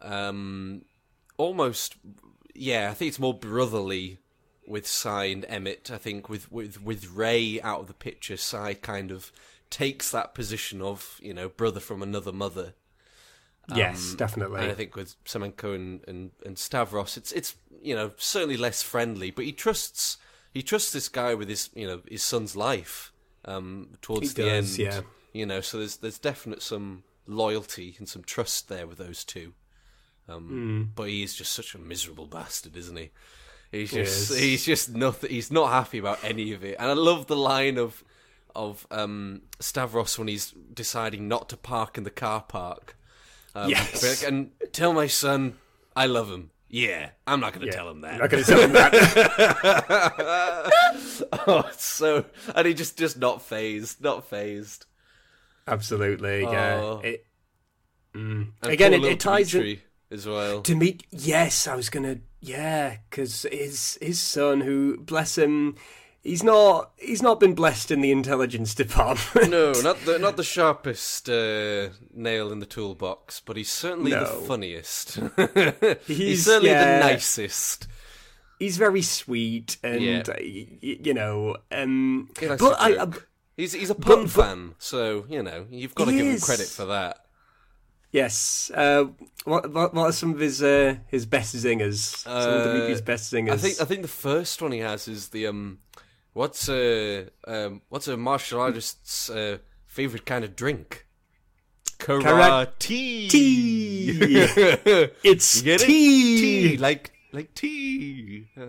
[0.02, 0.82] um
[1.38, 1.96] almost
[2.54, 4.18] yeah, I think it's more brotherly
[4.66, 5.90] with Sy and Emmit.
[5.90, 9.32] I think with with with Ray out of the picture, Sy kind of
[9.70, 12.74] takes that position of, you know, brother from another mother.
[13.74, 14.60] Yes, Um, definitely.
[14.62, 18.82] And I think with Semenko and, and, and Stavros, it's it's you know certainly less
[18.82, 20.16] friendly, but he trusts
[20.52, 23.12] he trusts this guy with his you know his son's life
[23.44, 24.86] um, towards He the does, end.
[24.86, 25.00] yeah.
[25.32, 29.52] You know, so there's there's definite some loyalty and some trust there with those two.
[30.28, 30.82] Um, Hmm.
[30.94, 33.10] But he is just such a miserable bastard, isn't he?
[33.72, 34.38] He's He just is.
[34.38, 35.30] he's just nothing.
[35.30, 36.76] He's not happy about any of it.
[36.78, 38.02] And I love the line of
[38.54, 42.96] of um, Stavros when he's deciding not to park in the car park.
[43.54, 44.22] Um, Yes.
[44.22, 45.54] and tell my son
[45.94, 46.50] I love him.
[46.68, 48.14] Yeah, I'm not going to tell him that.
[48.14, 48.92] I'm not going to tell him that.
[51.46, 54.86] oh, so and he just just not phased, not phased.
[55.68, 56.98] Absolutely, yeah.
[56.98, 57.26] It,
[58.12, 58.48] mm.
[58.62, 59.78] Again, it, it ties in.
[60.10, 60.62] As well.
[60.62, 65.76] To meet, yes, I was gonna, yeah, because his his son, who bless him,
[66.24, 69.50] he's not he's not been blessed in the intelligence department.
[69.50, 74.26] no, not the not the sharpest uh, nail in the toolbox, but he's certainly the
[74.26, 75.14] funniest.
[76.06, 76.98] he's, He's- certainly yeah.
[77.00, 77.86] the nicest.
[78.58, 80.22] he's very sweet, and Yeah.
[80.28, 83.08] uh, y- you know, um, but I, I.
[83.56, 86.86] He's he's a pun fan, so you know you've got to give him credit for
[86.86, 87.18] that.
[88.10, 89.04] yes, uh,
[89.44, 92.16] what, what what are some of his uh, his best zingers?
[92.24, 93.52] some of Dimitri's best zingers.
[93.52, 95.78] I think I think the first one he has is the um,
[96.34, 101.06] what's a um, what's a martial artist's uh, favorite kind of drink?
[101.98, 103.30] Karate.
[103.30, 104.08] Tea.
[105.24, 105.86] it's get it?
[105.86, 106.68] tea.
[106.72, 108.48] Tea, like like tea.
[108.60, 108.66] Uh,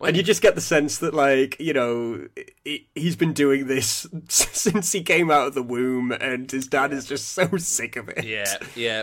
[0.00, 2.28] And you just get the sense that, like, you know,
[2.64, 6.92] he- he's been doing this since he came out of the womb, and his dad
[6.92, 8.24] is just so sick of it.
[8.24, 9.02] yeah, yeah,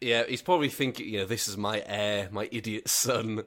[0.00, 0.22] yeah.
[0.26, 3.44] He's probably thinking, you know, this is my heir, my idiot son,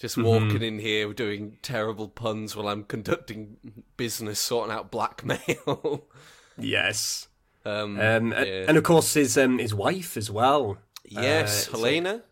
[0.00, 0.24] just Mm-hmm.
[0.26, 3.56] walking in here doing terrible puns while I'm conducting
[3.96, 6.04] business, sorting out blackmail.
[6.58, 7.28] Yes.
[7.64, 8.64] um, Um, yeah.
[8.68, 10.76] and, of course, his um, his wife as well.
[11.04, 12.22] yes, uh, Helena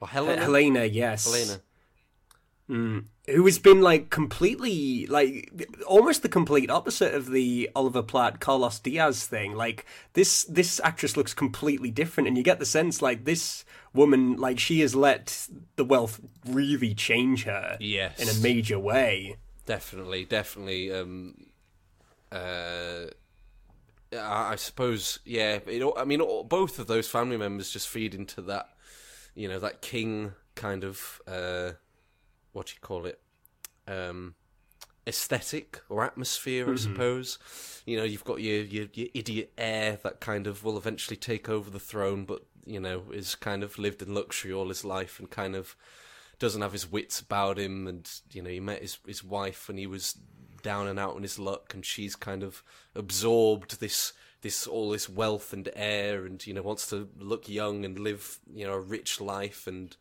[0.00, 0.40] or Helena.
[0.42, 1.24] Helena, yes.
[1.26, 1.60] Helena.
[2.68, 8.78] Who has been, like, completely, like, almost the complete opposite of the Oliver Platt, Carlos
[8.78, 9.54] Diaz thing.
[9.54, 14.36] Like, this, this actress looks completely different, and you get the sense, like, this woman,
[14.36, 18.18] like, she has let the wealth really change her Yes.
[18.20, 19.36] in a major way.
[19.66, 20.92] Definitely, definitely.
[20.92, 21.46] Um,
[22.32, 23.06] uh,
[24.12, 25.58] I I suppose, yeah.
[25.66, 28.68] It, I mean, all- both of those family members just feed into that,
[29.34, 31.72] you know, that king kind of, uh,
[32.52, 33.20] what do you call it,
[33.86, 34.34] um,
[35.06, 37.38] aesthetic or atmosphere, I suppose.
[37.86, 41.48] You know, you've got your, your your idiot heir that kind of will eventually take
[41.48, 45.18] over the throne, but you know, is kind of lived in luxury all his life
[45.18, 45.76] and kind of
[46.38, 49.76] doesn't have his wits about him and you know he met his his wife when
[49.76, 50.16] he was
[50.62, 52.62] down and out on his luck and she's kind of
[52.94, 57.84] absorbed this this all this wealth and air and you know wants to look young
[57.84, 59.96] and live you know a rich life and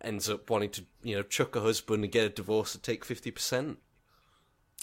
[0.00, 3.06] ends up wanting to you know chuck a husband and get a divorce and take
[3.06, 3.76] 50%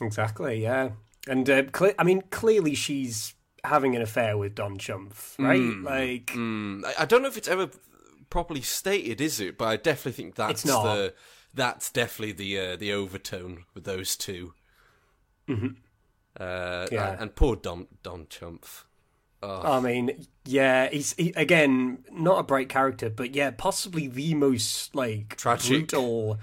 [0.02, 0.90] Exactly, yeah.
[1.28, 1.64] And uh,
[2.00, 5.84] I mean, clearly she's having an affair with Don Chumph, right?
[5.84, 7.70] Like, Mm, I, don't know if it's ever
[8.30, 11.14] properly stated is it but I definitely think that's the
[11.54, 14.54] that's definitely the uh, the overtone with those 2
[16.40, 17.18] Uh, Yeah.
[17.20, 18.86] and poor Don Don Chumph.
[19.44, 24.94] I mean, yeah, he's he, again not a bright character, but yeah, possibly the most
[24.96, 25.68] like Tragic.
[25.90, 26.38] brutal,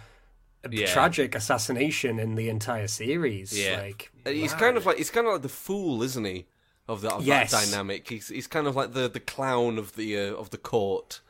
[0.64, 0.92] uh, Yeah.
[0.92, 3.56] tragic assassination in the entire series.
[3.58, 4.58] Yeah, like Uh, he's wow.
[4.58, 6.46] kind of like he's kind of like the fool, isn't he?
[6.88, 7.50] Of that, of Yes.
[7.50, 8.08] that dynamic.
[8.08, 11.20] He's he's kind of like the, the clown of the uh, of the court.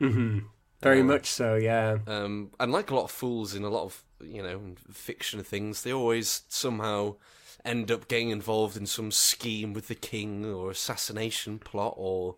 [0.00, 1.54] very much so.
[1.56, 5.42] Yeah, Um, and like a lot of fools in a lot of you know fiction
[5.42, 7.16] things, they always somehow
[7.64, 12.34] end up getting involved in some scheme with the king or assassination plot or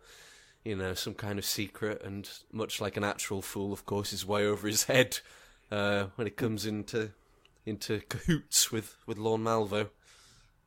[0.64, 2.02] you know some kind of secret.
[2.02, 5.18] And much like an actual fool, of course, is way over his head
[5.70, 7.10] uh, when it comes into
[7.66, 9.88] into cahoots with with Lorne Malvo.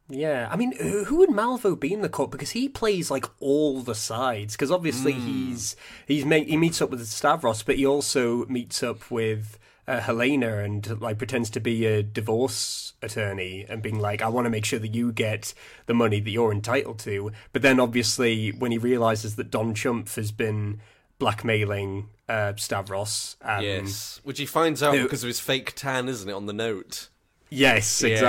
[0.09, 0.47] Yeah.
[0.51, 2.31] I mean, who would Malvo be in the cut?
[2.31, 4.55] Because he plays like all the sides.
[4.55, 5.25] Because obviously Hmm.
[5.27, 5.75] he's
[6.07, 10.99] he's he meets up with Stavros, but he also meets up with uh, Helena and
[10.99, 14.79] like pretends to be a divorce attorney and being like, I want to make sure
[14.79, 15.53] that you get
[15.85, 17.31] the money that you're entitled to.
[17.53, 20.81] But then obviously when he realizes that Don Chumph has been
[21.19, 26.07] blackmailing uh, Stavros, um, yes, which he finds out who- because of his fake tan,
[26.09, 27.07] isn't it, on the note?
[27.49, 28.19] Yes, Yeah.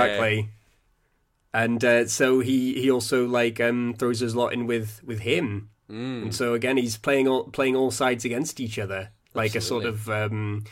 [1.53, 5.69] And uh, so he, he also like um, throws his lot in with, with him,
[5.89, 6.21] Mm.
[6.21, 9.85] and so again he's playing all playing all sides against each other, like a sort
[9.85, 10.07] of.
[10.07, 10.65] Um,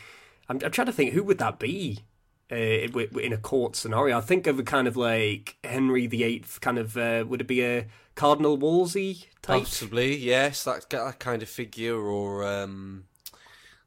[0.48, 2.04] I'm, I'm trying to think who would that be
[2.52, 4.16] uh, in in a court scenario.
[4.16, 6.96] I think of a kind of like Henry VIII, kind of.
[6.96, 9.64] Uh, would it be a Cardinal Wolsey type?
[9.64, 13.06] Possibly, yes, that that kind of figure, or um,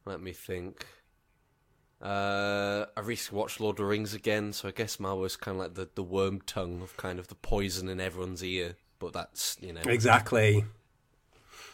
[0.03, 0.85] let me think.
[2.01, 5.61] Uh, I recently watched Lord of the Rings again, so I guess Malvo's kind of
[5.63, 8.75] like the, the worm tongue of kind of the poison in everyone's ear.
[8.97, 10.63] But that's you know Exactly.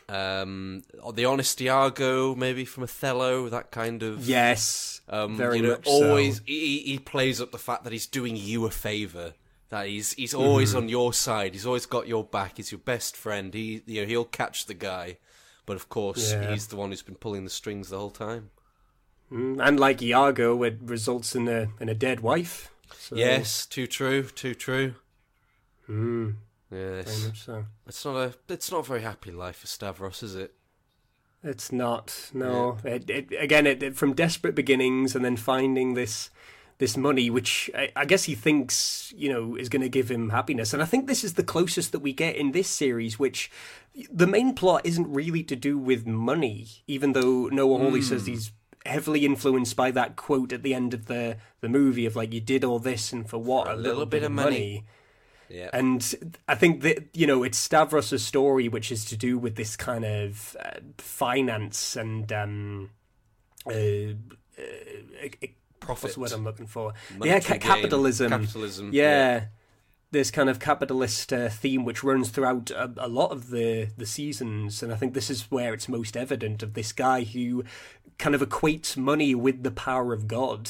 [0.10, 5.02] um, the Honest Iago, maybe from Othello, that kind of Yes.
[5.10, 5.92] um, very you know, much so.
[5.92, 9.34] always he, he plays up the fact that he's doing you a favor.
[9.70, 10.78] That he's he's always Mm-hmm.
[10.78, 11.54] on your side.
[11.54, 12.54] He's always got your back.
[12.56, 13.54] He's your best friend.
[13.54, 15.18] He you know he'll catch the guy,
[15.66, 16.52] but of course Yeah.
[16.52, 18.52] he's the one who's been pulling the strings the whole time.
[19.32, 22.72] Mm, And like Iago, it results in a in a dead wife.
[22.98, 24.94] So, Yes, too true, too true.
[25.90, 26.36] Mm,
[26.72, 27.66] Yes, so.
[27.86, 30.54] it's not a it's not a very happy life for Stavros, is it?
[31.44, 32.32] It's not.
[32.34, 32.78] No.
[32.84, 36.30] It, it, again, it, from desperate beginnings and then finding this
[36.80, 40.30] this money, which I, I guess he thinks you know is going to give him
[40.30, 40.74] happiness.
[40.74, 43.50] And I think this is the closest that we get in this series, which
[44.12, 48.52] the main plot isn't really to do with money, even though Noah Hawley says he's
[48.88, 52.42] heavily influenced by that quote at the end of the the movie of like you
[52.42, 54.86] did all this and for what a little bit of money.
[55.50, 59.56] Yeah, and I think that you know it's Stavros' story, which is to do with
[59.56, 62.90] this kind of uh, finance and um,
[63.66, 65.48] uh, uh,
[65.80, 66.18] Profit.
[66.18, 66.94] What's I'm looking for?
[67.12, 68.30] Monetary yeah, ca- capitalism.
[68.30, 69.04] Capitalism, Yeah.
[69.04, 69.46] yeah.
[70.10, 74.06] This kind of capitalist uh, theme, which runs throughout a, a lot of the the
[74.06, 77.64] seasons, and I think this is where it's most evident of this guy who
[78.18, 80.70] kind of equates money with the power of God,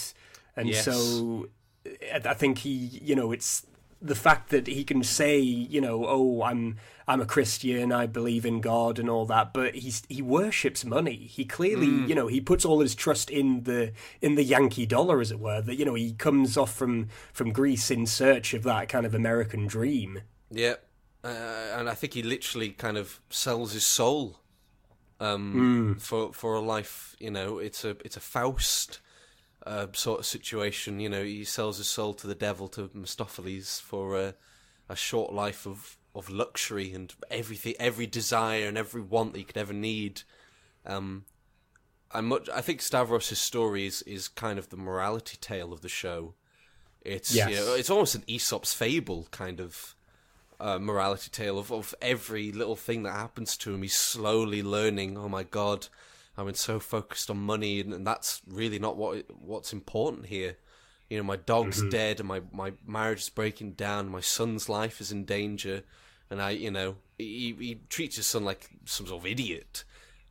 [0.56, 0.86] and Yes.
[0.86, 1.50] so
[2.14, 3.66] I think he, you know, it's
[4.02, 8.46] the fact that he can say, you know, oh, I'm I'm a Christian, I believe
[8.46, 11.16] in God and all that, but he's he worships money.
[11.16, 12.10] He clearly, Mm.
[12.10, 15.40] you know, he puts all his trust in the in the Yankee dollar, as it
[15.40, 15.62] were.
[15.62, 19.16] That you know, he comes off from from Greece in search of that kind of
[19.16, 20.22] American dream.
[20.52, 20.76] Yeah,
[21.24, 21.28] uh,
[21.78, 24.40] and I think he literally kind of sells his soul
[25.20, 27.16] um, for for a life.
[27.20, 29.00] You know, it's a it's a Faust
[29.66, 31.00] uh, sort of situation.
[31.00, 34.36] You know, he sells his soul to the devil to Mephistopheles for a,
[34.88, 39.46] a short life of, of luxury and everything, every desire and every want that you
[39.46, 40.22] could ever need.
[40.86, 41.26] Um,
[42.12, 45.90] I much I think Stavros' story is, is kind of the morality tale of the
[45.90, 46.36] show.
[47.02, 47.50] It's Yes.
[47.50, 49.96] you know, it's almost an Aesop's fable kind of
[50.60, 53.82] uh, morality tale of, of every little thing that happens to him.
[53.82, 55.18] He's slowly learning.
[55.18, 55.88] Oh my god,
[56.38, 60.58] I've been so focused on money, and, and that's really not what what's important here.
[61.10, 64.10] You know, my dog's dead, and my my marriage is breaking down.
[64.10, 65.84] My son's life is in danger,
[66.30, 69.84] and I, you know, he he treats his son like some sort of idiot.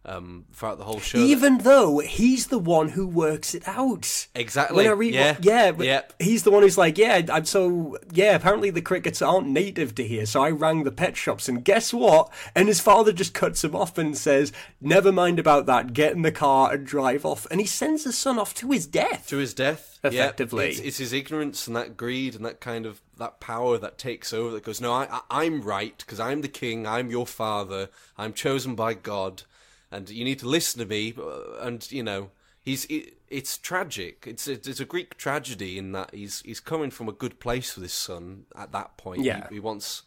[0.08, 4.28] Um, throughout the whole show, Even though he's the one who works it out.
[4.36, 6.12] exactly, When I read, yeah, yeah, but Yep.
[6.20, 10.06] he's the one who's like, yeah, I'm so, yeah, apparently the crickets aren't native to
[10.06, 12.32] here, so I rang the pet shops, and guess what?
[12.54, 16.22] And his father just cuts him off and says, never mind about that, get in
[16.22, 17.46] the car and drive off.
[17.50, 19.26] And he sends his son off to his death.
[19.30, 19.98] to his death.
[20.04, 20.12] Yep.
[20.12, 20.68] Effectively.
[20.68, 24.32] it's, it's his ignorance and that greed and that kind of that power that takes
[24.32, 24.52] over.
[24.52, 26.86] That goes, no, I, I I'm right because I'm the king.
[26.86, 27.88] I'm your father.
[28.16, 29.42] I'm chosen by God,
[29.90, 31.14] and you need to listen to me.
[31.18, 34.24] uh, And you know, he's it, it's tragic.
[34.26, 37.82] It's it's a Greek tragedy in that he's he's coming from a good place with
[37.82, 39.20] his son at that point.
[39.22, 39.48] He- Yeah.
[39.50, 40.02] he, wants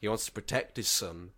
[0.00, 1.30] he wants to protect his son.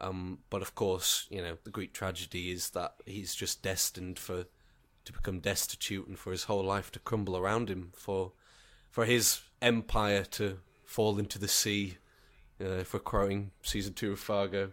[0.00, 4.46] Um, but of course, you know, the Greek tragedy is that he's just destined for
[5.04, 8.32] to become destitute and for his whole life to crumble around him, for
[8.90, 11.96] for his empire to fall into the sea.
[12.64, 14.72] Uh, for quoting season two of Fargo.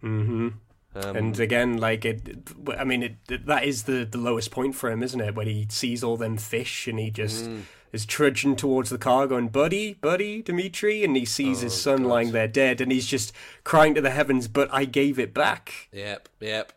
[0.00, 0.48] hmm
[0.94, 4.90] Um, and again, like it, I mean, it, that is the the lowest point for
[4.90, 5.34] him, isn't it?
[5.34, 7.62] When he sees all them fish and he just Mm.
[7.92, 12.02] is trudging towards the car, going, "Buddy, buddy, Dimitri," and he sees his Oh, son
[12.02, 12.08] God.
[12.08, 13.32] lying there dead, and he's just
[13.64, 16.72] crying to the heavens, "But I gave it back." Yep, yep.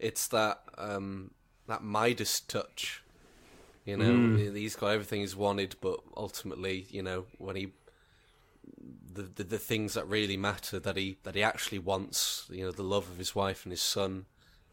[0.00, 1.30] It's that um,
[1.68, 3.02] that Midas touch.
[3.84, 4.54] You know, Mm.
[4.56, 7.72] he's got everything he's wanted, but ultimately, you know, when he
[9.18, 12.72] the, the the things that really matter that he that he actually wants, you know,
[12.72, 14.26] the love of his wife and his son,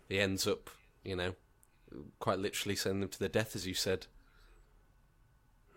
[0.07, 0.69] he ends up,
[1.03, 1.35] you know,
[2.19, 4.07] quite literally send them to their death, as you said.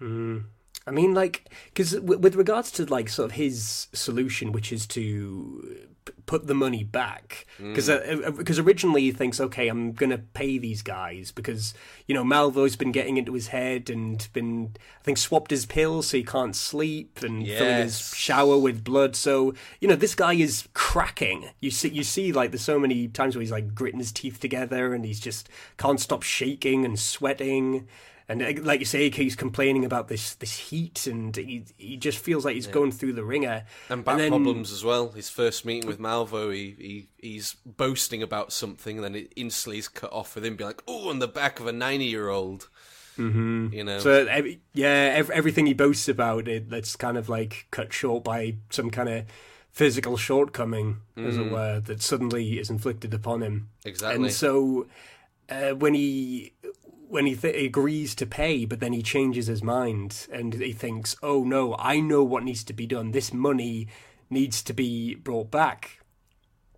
[0.01, 0.45] Mm.
[0.89, 4.87] I mean, like, because w- with regards to like sort of his solution, which is
[4.89, 8.59] to p- put the money back, because because mm.
[8.59, 11.75] uh, uh, originally he thinks, okay, I'm gonna pay these guys because
[12.07, 16.09] you know Malvo's been getting into his head and been, I think, swapped his pills
[16.09, 19.15] so he can't sleep and filling his shower with blood.
[19.15, 21.51] So you know this guy is cracking.
[21.61, 24.41] You see, you see, like there's so many times where he's like gritting his teeth
[24.41, 27.87] together and he's just can't stop shaking and sweating.
[28.31, 32.19] And uh, like you say, he's complaining about this this heat, and he he just
[32.19, 33.65] feels like he's going through the ringer.
[33.89, 35.11] And back then- problems as well.
[35.13, 39.79] His first meeting with Malvo, he, he he's boasting about something, and then it instantly
[39.79, 42.69] is cut off with him being like, "Oh, on the back of a ninety-year-old."
[43.17, 43.73] Mm-hmm.
[43.73, 44.29] You know, So
[44.75, 49.09] yeah, everything he boasts about it, that's kind of like cut short by some kind
[49.09, 49.25] of
[49.73, 53.71] physical shortcoming, as it were, that suddenly is inflicted upon him.
[53.85, 54.25] Exactly.
[54.25, 54.87] And so
[55.49, 56.53] uh, when he
[57.09, 61.17] when he th- agrees to pay, but then he changes his mind and he thinks,
[61.23, 63.13] "Oh no, I know what needs to be done.
[63.13, 63.89] This money
[64.31, 66.01] needs to be brought back."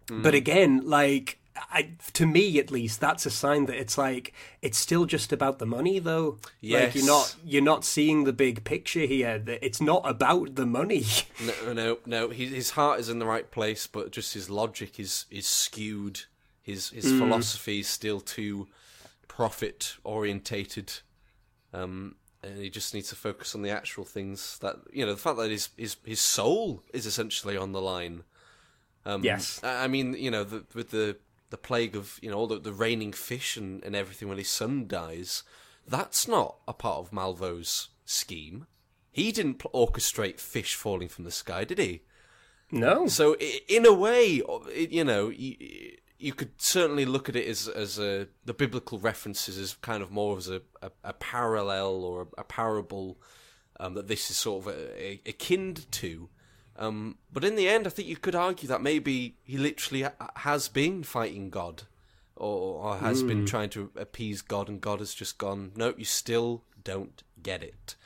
[0.09, 0.23] Hmm.
[0.23, 4.79] But again, like I, to me at least, that's a sign that it's like it's
[4.79, 6.39] still just about the money, though.
[6.85, 9.39] Like you're not you're not seeing the big picture here.
[9.39, 11.05] That it's not about the money.
[11.67, 12.29] no, no, no.
[12.31, 16.23] His, his heart is in the right place, but just his logic is is skewed.
[16.63, 18.69] His his philosophy is still too
[19.41, 20.93] profit orientated.
[21.73, 25.13] Um, and he just needs to focus on the actual things that you know.
[25.13, 28.25] The fact that his his his soul is essentially on the line.
[29.07, 29.59] Um, Yes.
[29.65, 31.17] I mean, you know, the, with the
[31.49, 34.51] the plague of you know all the, the raining fish and, and everything when his
[34.51, 35.43] son dies,
[35.89, 38.67] that's not a part of Malvo's scheme.
[39.11, 42.03] He didn't pl- orchestrate fish falling from the sky, did he?
[42.71, 43.07] no.
[43.09, 43.37] So
[43.69, 44.43] in a way,
[44.75, 45.33] you know,
[46.21, 50.11] you, could certainly look at it as as a the biblical references as kind of
[50.11, 53.19] more as a, a, a parallel or a, a parable
[53.81, 56.29] um, that this is sort of a, a, akin to.
[56.77, 60.31] Um, but in the end, I think you could argue that maybe he literally ha-
[60.37, 61.83] has been fighting God,
[62.37, 66.05] or, or has been trying to appease God, and God has just gone, "No, you
[66.05, 67.97] still don't get it."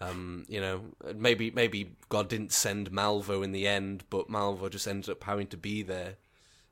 [0.00, 0.82] Um, you know,
[1.14, 5.46] maybe maybe God didn't send Malvo in the end, but Malvo just ended up having
[5.48, 6.16] to be there,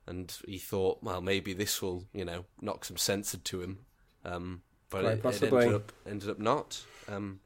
[0.06, 3.78] and he thought, well, maybe this will, you know, knock some sense into him.
[4.24, 6.82] Um, but it, it ended up ended up not.
[7.08, 7.40] Um,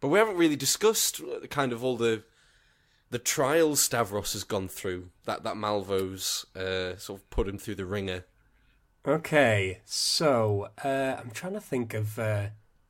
[0.00, 1.20] but we haven't really discussed
[1.50, 2.22] kind of all the
[3.10, 5.10] the trials Stavros has gone through.
[5.24, 8.24] That that Malvo's uh, sort of put him through the ringer.
[9.06, 12.48] Okay, so uh, I'm trying to think of uh,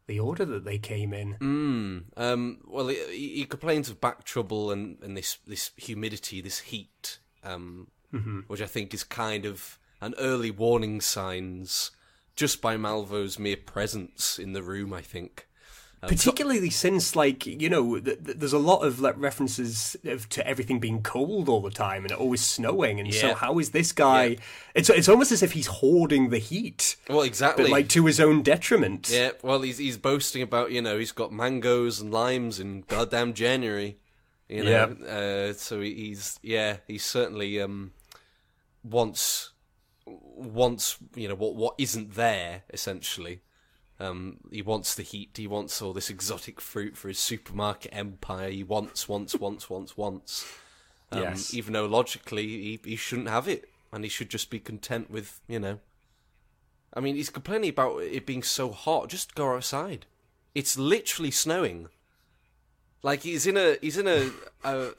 [0.08, 1.36] the order that they came in.
[1.38, 2.96] Mm, um, well, he,
[3.36, 7.88] he complains of back trouble and, and this, this humidity, this heat, um,
[8.46, 11.90] which I think is kind of an early warning signs
[12.36, 15.46] just by Malvo's mere presence in the room, I think.
[16.00, 19.96] Um, so- Particularly since, like, you know, th- th- there's a lot of like, references
[20.04, 23.00] of, to everything being cold all the time and always snowing.
[23.00, 24.36] And so, how is this guy?
[24.76, 27.64] It's it's almost as if he's hoarding the heat, well, exactly.
[27.64, 29.10] but like to his own detriment.
[29.10, 33.34] Yeah, well, he's he's boasting about you know he's got mangoes and limes in goddamn
[33.34, 33.98] January,
[34.48, 34.96] you know.
[35.04, 37.90] Uh, so he's yeah he's certainly um
[38.82, 39.50] wants
[40.06, 43.40] wants you know what what isn't there essentially.
[44.00, 45.30] Um, he wants the heat.
[45.36, 48.48] He wants all this exotic fruit for his supermarket empire.
[48.48, 50.46] He wants, wants, wants, wants, wants.
[51.10, 51.52] Um, Yes.
[51.52, 55.40] Even though logically he he shouldn't have it, and he should just be content with
[55.48, 55.80] you know
[56.92, 59.08] I mean, he's complaining about it being so hot.
[59.08, 60.06] Just go outside.
[60.54, 61.88] It's literally snowing.
[63.02, 64.30] Like he's in a he's in a,
[64.64, 64.90] a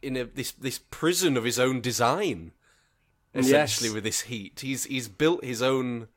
[0.00, 2.52] in a this this prison of his own design.
[3.34, 3.94] Essentially, Yes.
[3.94, 6.08] with this heat, he's he's built his own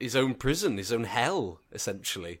[0.00, 2.40] his own prison, his own hell, essentially.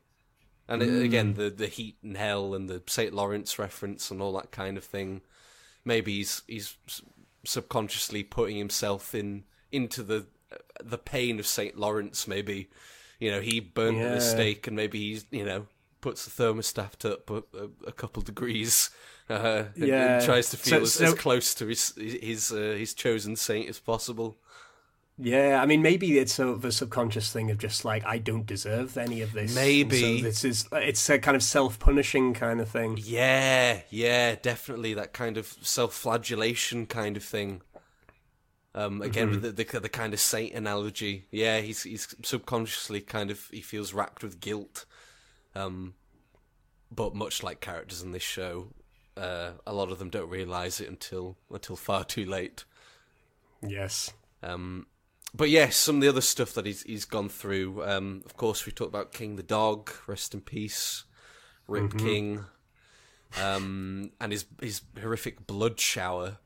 [0.68, 1.02] And it, hmm.
[1.02, 4.76] again, the the heat and hell and the Saint Lawrence reference and all that kind
[4.76, 5.20] of thing.
[5.84, 6.76] Maybe he's he's
[7.44, 10.26] subconsciously putting himself in into the
[10.82, 12.26] the pain of Saint Lawrence.
[12.28, 12.68] Maybe
[13.18, 14.14] you know he burnt at Yeah.
[14.14, 15.66] the stake, and maybe he's you know
[16.04, 17.42] puts the thermostat up a,
[17.86, 18.90] a, couple degrees.
[19.30, 20.16] Uh, and- Yeah.
[20.16, 23.68] and tries to feel as, as so- close to his his uh, his chosen saint
[23.70, 24.36] as possible.
[25.16, 28.46] Yeah, I mean, maybe it's sort of a subconscious thing of just like I don't
[28.46, 29.54] deserve any of this.
[29.54, 30.18] Maybe.
[30.18, 32.98] So this is it's a kind of self-punishing kind of thing.
[33.00, 37.62] Yeah, yeah, definitely that kind of self-flagellation kind of thing.
[38.74, 41.26] Um, again, with the, the the kind of saint analogy.
[41.30, 44.84] Yeah, he's he's subconsciously kind of he feels racked with guilt.
[45.54, 45.94] Um,
[46.90, 48.68] but much like characters in this show,
[49.16, 52.64] uh, a lot of them don't realize it until until far too late.
[53.62, 54.12] Yes.
[54.42, 54.86] Um,
[55.34, 57.84] but yes, some of the other stuff that he's he's gone through.
[57.84, 61.04] Um, of course, we talked about King the Dog, rest in peace,
[61.66, 61.98] Rip Mhm.
[61.98, 62.44] King,
[63.42, 66.38] um, and his his horrific blood shower.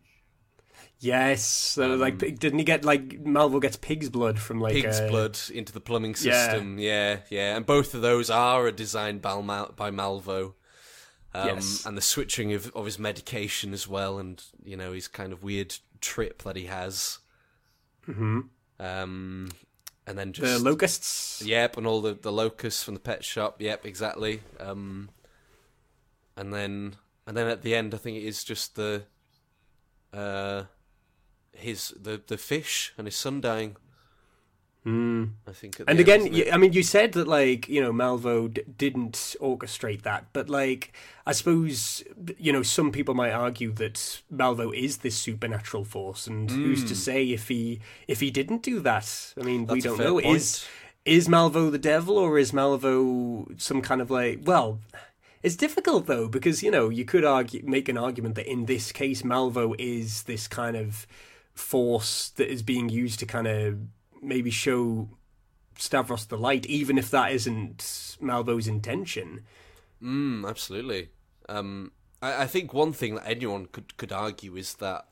[1.00, 5.06] Yes, so like didn't he get like Malvo gets pig's blood from like pig's uh,
[5.08, 6.78] blood into the plumbing system.
[6.78, 10.54] Yeah, yeah, yeah, and both of those are designed by, Mal- by Malvo.
[11.34, 11.86] Um, Yes.
[11.86, 15.44] and the switching of, of his medication as well, and you know his kind of
[15.44, 17.18] weird trip that he has.
[18.08, 18.48] Mhm.
[18.80, 19.50] Um,
[20.06, 21.42] and then The just locusts?
[21.44, 23.60] Yep, and all the the locusts from the pet shop.
[23.60, 24.40] Yep, exactly.
[24.58, 25.10] Um,
[26.36, 26.96] and then
[27.26, 29.04] and then at the end, I think it is just the
[30.12, 30.64] uh
[31.58, 33.76] his the the fish and his son dying.
[34.86, 35.32] Mm.
[35.46, 35.80] I think.
[35.86, 38.62] And the again, end, you, I mean, you said that like you know Malvo d-
[38.78, 40.92] didn't orchestrate that, but like
[41.26, 42.04] I suppose
[42.38, 46.94] you know some people might argue that Malvo is this supernatural force, and who's to
[46.94, 46.96] Mm.
[46.96, 49.34] say if he if he didn't do that?
[49.38, 50.20] I mean, we That's a don't know.
[50.20, 50.36] point.
[50.36, 50.66] Is
[51.04, 54.78] is Malvo the devil or is Malvo some kind of like well?
[55.42, 58.90] It's difficult though because you know you could argue make an argument that in this
[58.92, 61.06] case Malvo is this kind of
[61.58, 63.78] force that is being used to kind of
[64.22, 65.08] maybe show
[65.76, 67.78] Stavros the light, even if that isn't
[68.20, 69.44] Malvo's intention.
[70.02, 71.10] Mm, absolutely.
[71.48, 71.92] Um,
[72.22, 75.08] I, I think one thing that anyone could could argue is that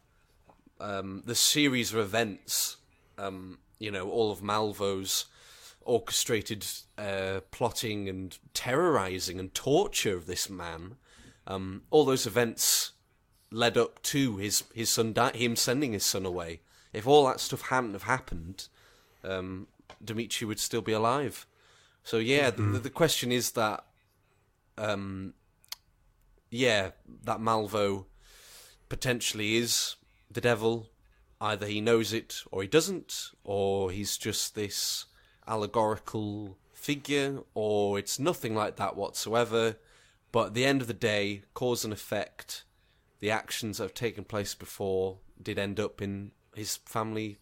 [0.81, 2.77] um, the series of events,
[3.19, 5.27] um, you know, all of Malvo's
[5.83, 6.67] orchestrated
[6.99, 10.97] uh, plotting and terrorizing and torture of this man,
[11.47, 12.93] um, all those events
[13.57, 16.61] led up to his his son di- him sending his son away.
[16.93, 18.69] If all that stuff hadn't have happened,
[19.25, 19.67] um,
[20.05, 21.47] Dimitri would still be alive.
[22.05, 22.73] So yeah, Mhm.
[22.75, 23.85] the, the question is that,
[24.79, 25.35] um,
[26.51, 26.91] yeah,
[27.25, 28.07] that Malvo
[28.89, 29.97] potentially is
[30.31, 30.91] the devil.
[31.41, 35.07] Either he knows it or he doesn't, or he's just this
[35.47, 39.77] allegorical figure, or it's nothing like that whatsoever.
[40.33, 42.65] But at the end of the day, cause and effect,
[43.21, 47.39] the actions that have taken place before did end up in his family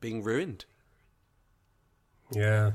[0.00, 0.64] being ruined.
[2.30, 2.72] Yeah,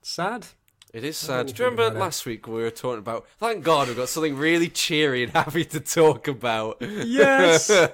[0.00, 0.46] it's sad.
[0.92, 1.46] It is sad.
[1.46, 1.98] Do you remember it.
[1.98, 3.26] last week we were talking about?
[3.38, 6.82] Thank God we've got something really cheery and happy to talk about.
[6.82, 7.70] Yes.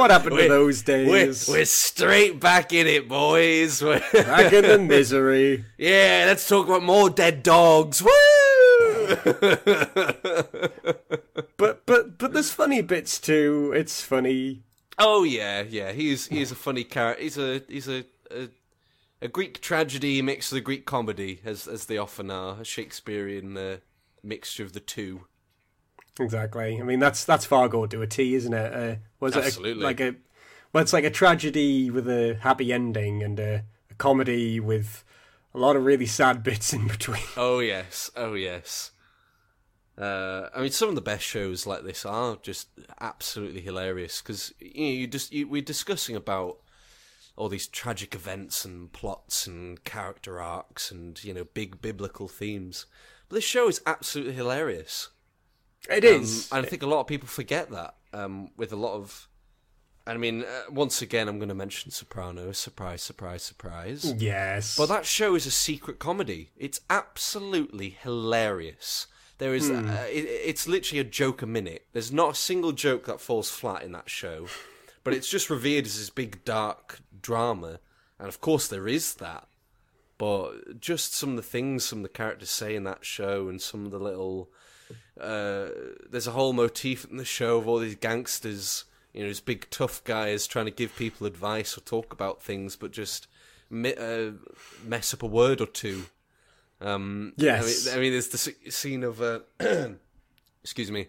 [0.00, 1.46] What happened to those days?
[1.48, 3.82] We're, we're straight back in it, boys.
[3.82, 5.64] We're Back in the misery.
[5.76, 8.02] Yeah, let's talk about more dead dogs.
[8.02, 8.10] Woo!
[11.60, 13.74] But but but there's funny bits too.
[13.76, 14.62] It's funny.
[14.98, 15.92] Oh yeah, yeah.
[15.92, 17.22] He's he's a funny character.
[17.22, 18.48] He's a he's a, a
[19.20, 23.58] a Greek tragedy mixed with a Greek comedy, as as they often are, a Shakespearean
[23.58, 23.76] uh,
[24.22, 25.26] mixture of the two.
[26.18, 26.80] Exactly.
[26.80, 28.72] I mean, that's that's Fargo to a T, isn't it?
[28.72, 30.14] Uh, was it a, like a
[30.72, 35.04] well, it's like a tragedy with a happy ending and a, a comedy with
[35.54, 37.22] a lot of really sad bits in between.
[37.36, 38.92] Oh yes, oh yes.
[39.98, 42.68] Uh, I mean, some of the best shows like this are just
[43.00, 46.58] absolutely hilarious because you know you just you, we're discussing about
[47.36, 52.86] all these tragic events and plots and character arcs and you know big biblical themes,
[53.28, 55.08] but this show is absolutely hilarious.
[55.88, 56.48] It Um, is.
[56.52, 57.94] and I think a lot of people forget that.
[58.12, 59.28] Um, with a lot of,
[60.06, 62.58] I mean, uh, once again, I'm going to mention Sopranos.
[62.58, 64.12] Surprise, surprise, surprise.
[64.18, 64.76] Yes.
[64.76, 66.50] But that show is a secret comedy.
[66.56, 69.06] It's absolutely hilarious.
[69.40, 69.88] There is, Hmm.
[69.88, 71.86] uh, it, it's literally a joke a minute.
[71.92, 74.46] There's not a single joke that falls flat in that show,
[75.02, 77.80] but it's just revered as this big dark drama,
[78.18, 79.48] and of course there is that.
[80.18, 83.60] But just some of the things some of the characters say in that show, and
[83.60, 84.50] some of the little,
[85.18, 85.68] uh,
[86.08, 88.84] there's a whole motif in the show of all these gangsters,
[89.14, 92.76] you know, these big tough guys trying to give people advice or talk about things,
[92.76, 93.26] but just
[93.70, 94.32] mi- uh,
[94.84, 96.04] mess up a word or two.
[96.80, 97.86] Um, Yes.
[97.86, 99.40] I mean, I mean, there's the scene of, uh,
[100.62, 101.08] excuse me,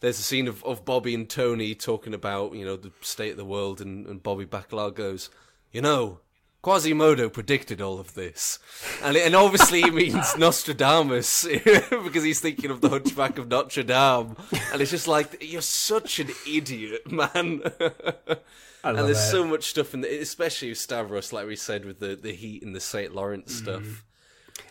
[0.00, 3.36] there's a scene of, of Bobby and Tony talking about, you know, the state of
[3.36, 5.30] the world, and, and Bobby Bacala goes,
[5.70, 6.18] you know,
[6.62, 8.60] Quasimodo predicted all of this.
[9.02, 14.36] And, and obviously he means Nostradamus, because he's thinking of the Hunchback of Notre Dame.
[14.72, 17.62] And it's just like, you're such an idiot, man.
[18.84, 22.00] I and there's so much stuff in the, especially with Stavros, like we said, with
[22.00, 23.14] the, the heat and the St.
[23.14, 24.04] Lawrence stuff.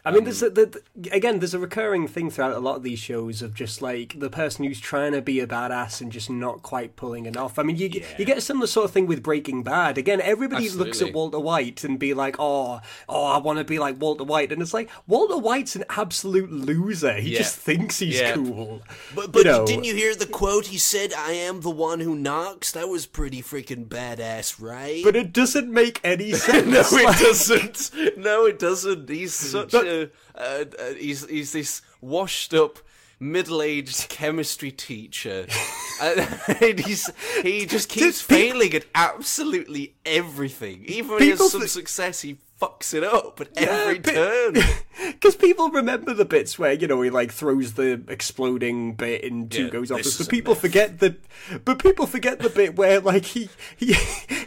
[0.03, 0.81] I mean, there's um, a, the,
[1.11, 4.29] again, there's a recurring thing throughout a lot of these shows of just like the
[4.29, 7.59] person who's trying to be a badass and just not quite pulling it off.
[7.59, 9.97] I mean, you you get a similar sort of thing with Breaking Bad.
[9.97, 13.77] Again, everybody looks at Walter White and be like, "Oh, oh, I want to be
[13.79, 17.13] like Walter White," and it's like Walter White's an absolute loser.
[17.13, 17.37] He Yeah.
[17.39, 18.33] just thinks he's Yeah.
[18.35, 18.81] cool.
[19.13, 20.67] But but you know, didn't you hear the quote?
[20.67, 25.03] He said, "I am the one who knocks." That was pretty freaking badass, right?
[25.03, 26.65] But it doesn't make any sense.
[26.67, 27.91] no, it Like- doesn't.
[28.17, 29.09] No, it doesn't.
[29.09, 30.09] He's such a.
[30.35, 32.79] Uh, uh, he's he's this washed up.
[33.23, 35.45] Middle-aged chemistry teacher,
[36.01, 36.25] Uh,
[36.59, 37.11] and he's
[37.43, 40.83] he just keeps failing at absolutely everything.
[40.87, 44.55] Even when he has some thi- success, he fucks it up at every but- turn.
[45.11, 49.65] Because people remember the bits where you know he like throws the exploding bit into
[49.65, 51.15] Yeah, goes off, but people forget the,
[51.63, 53.93] but people forget the bit where like he he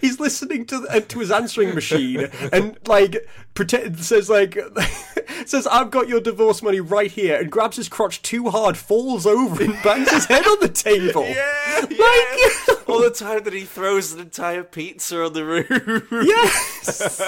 [0.00, 4.58] he's listening to the, to his answering machine and like pretend says like
[5.46, 9.26] says I've got your divorce money right here and grabs his crotch too hard, falls
[9.26, 11.24] over and bangs his head on the table.
[11.34, 12.74] Yeah, yeah.
[12.86, 16.08] All the time that he throws an entire pizza on the roof.
[16.12, 17.20] Yes.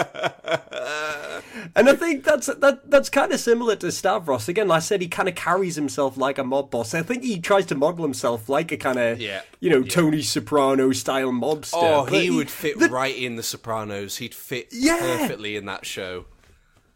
[1.74, 4.48] and I think that's that that's kind of similar to Stavros.
[4.48, 6.94] Again, like I said he kind of carries himself like a mob boss.
[6.94, 10.22] I think he tries to model himself like a kind of Yeah, you know Tony
[10.22, 11.74] Soprano style mobster.
[11.74, 14.16] Oh, But he would fit the- right in The Sopranos.
[14.18, 14.98] He'd fit Yeah.
[15.18, 16.15] perfectly in that show.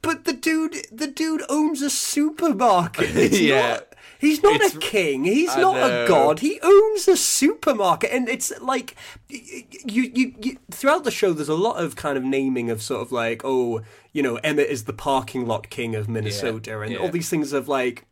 [0.02, 3.14] But the dude, the dude owns a supermarket.
[3.14, 3.72] It's Yeah.
[3.74, 5.24] not, he's not It's- a king.
[5.24, 6.04] He's I not know.
[6.04, 6.40] a god.
[6.40, 8.96] He owns a supermarket, and it's like
[9.28, 9.64] you,
[10.14, 10.56] you, you.
[10.70, 13.82] Throughout the show, there's a lot of kind of naming of sort of like, oh,
[14.12, 16.98] you know, Emmit is the parking lot king of Minnesota, and yeah.
[16.98, 18.06] all these things of like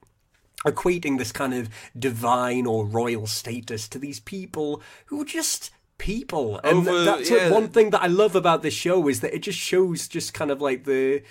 [0.66, 1.68] equating this kind of
[1.99, 7.51] divine or royal status to these people who are just people and Over- that's yeah.
[7.51, 10.51] one thing that i love about this show is that it just shows just kind
[10.53, 11.22] of like the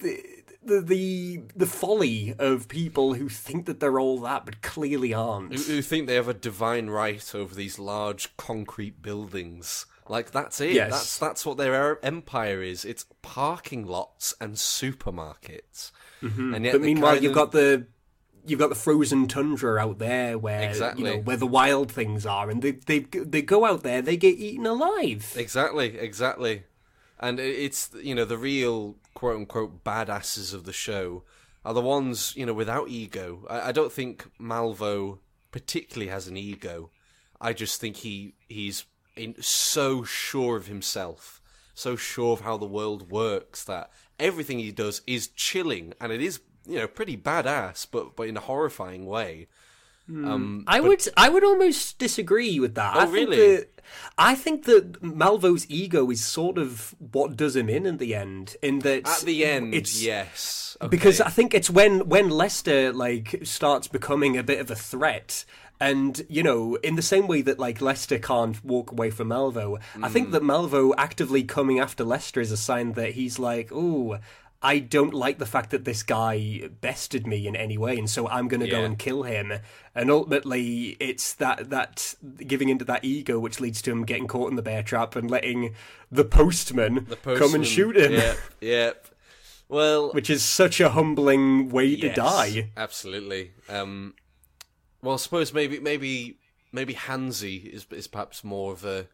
[0.00, 0.22] the
[0.62, 5.54] the the, the folly of people who think that they're all that but clearly aren't
[5.54, 9.86] Who, who think they have a divine right over these large concrete buildings.
[10.08, 10.72] Like that's it.
[10.72, 10.90] Yes.
[10.90, 12.84] That's that's what their empire is.
[12.84, 15.92] It's parking lots and supermarkets.
[16.22, 16.54] Mm-hmm.
[16.54, 17.86] And yet but meanwhile kind you've got the
[18.44, 21.04] you've got the frozen tundra out there where Exactly.
[21.04, 24.16] you know where the wild things are and they they they go out there they
[24.16, 26.64] get eaten alive Exactly, exactly.
[27.18, 31.22] And it's you know the real quote unquote badasses of the show
[31.62, 33.44] are the ones you know without ego.
[33.50, 35.18] I, I don't think Malvo
[35.52, 36.90] particularly has an ego.
[37.38, 41.42] I just think he he's in, so sure of himself,
[41.74, 46.22] so sure of how the world works that everything he does is chilling, and it
[46.22, 49.48] is you know pretty badass, but but in a horrifying way.
[50.10, 52.96] Um, I but- would I would almost disagree with that.
[52.96, 53.56] Oh, I think really?
[53.56, 53.68] That,
[54.18, 58.56] I think that Malvo's ego is sort of what does him in in the end.
[58.62, 60.88] In that at the end, it's yes, okay.
[60.88, 65.44] because I think it's when when Lester like starts becoming a bit of a threat.
[65.82, 69.78] And you know, in the same way that like Lester can't walk away from Malvo,
[69.96, 70.12] I Mm.
[70.12, 74.18] think that Malvo actively coming after Lester is a sign that he's like, "Oh,
[74.62, 78.28] I don't like the fact that this guy bested me in any way, and so
[78.28, 79.52] I'm going to go and kill him."
[79.94, 82.14] And ultimately, it's that that
[82.46, 85.30] giving into that ego which leads to him getting caught in the bear trap and
[85.30, 85.74] letting
[86.10, 89.06] the postman, the come and shoot him, Yep, yep.
[89.68, 92.70] Well, which is such a humbling way to die.
[92.76, 93.52] Absolutely.
[93.68, 94.14] Um,
[95.00, 96.38] well, I suppose maybe maybe
[96.72, 99.06] maybe Hanzee is is perhaps more of a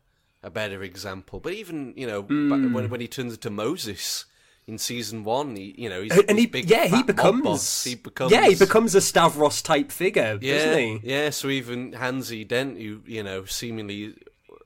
[0.42, 1.40] a better example.
[1.40, 4.24] But even you know back when when he turns into Moses
[4.66, 8.32] in season one, he you know he's and he big, yeah he becomes, he becomes
[8.32, 11.30] yeah he becomes a Stavros type figure yeah doesn't he yeah.
[11.30, 14.14] So even Hanzee Dent, who you know seemingly.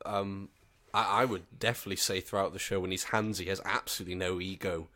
[0.06, 0.48] Um,
[0.94, 4.88] I, I would definitely say throughout the show when he's Hanzee has absolutely no ego.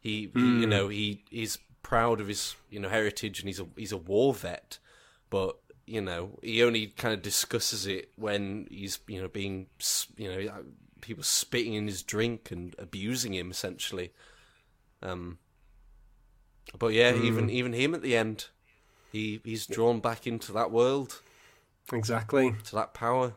[0.00, 3.66] He, he you know he he's proud of his you know heritage and he's a
[3.76, 4.78] he's a war vet,
[5.30, 9.66] but you know he only kind of discusses it when he's you know being
[10.16, 10.62] you know uh,
[11.00, 14.12] people spitting in his drink and abusing him essentially.
[15.04, 15.38] Um,
[16.78, 18.46] but yeah, even even him at the end,
[19.12, 21.20] he he's drawn back into that world,
[21.92, 22.54] exactly.
[22.64, 23.34] To that power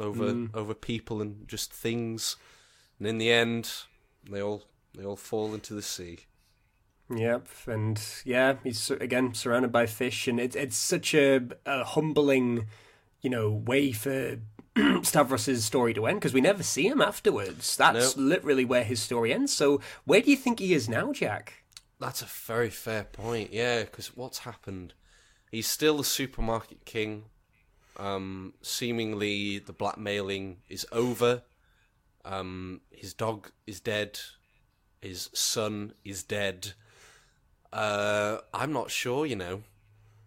[0.00, 2.36] over over people and just things,
[2.98, 3.70] and in the end,
[4.30, 4.64] they all
[4.96, 6.20] they all fall into the sea.
[7.14, 12.66] Yep, and yeah, he's again surrounded by fish, and it's it's such a, a humbling,
[13.20, 14.38] you know, way for
[15.02, 17.76] Stavros's story to end because we never see him afterwards.
[17.76, 18.26] That's Nope.
[18.28, 19.52] literally where his story ends.
[19.52, 21.64] So where do you think he is now, Jack?
[21.98, 23.52] That's a very fair point.
[23.52, 24.92] Yeah, because what's happened?
[25.50, 27.24] He's still the supermarket king.
[27.96, 31.42] Um, seemingly, the blackmailing is over.
[32.26, 34.20] Um, his dog is dead.
[35.00, 36.72] His son is dead.
[37.72, 39.24] Uh, I'm not sure.
[39.24, 39.62] You know,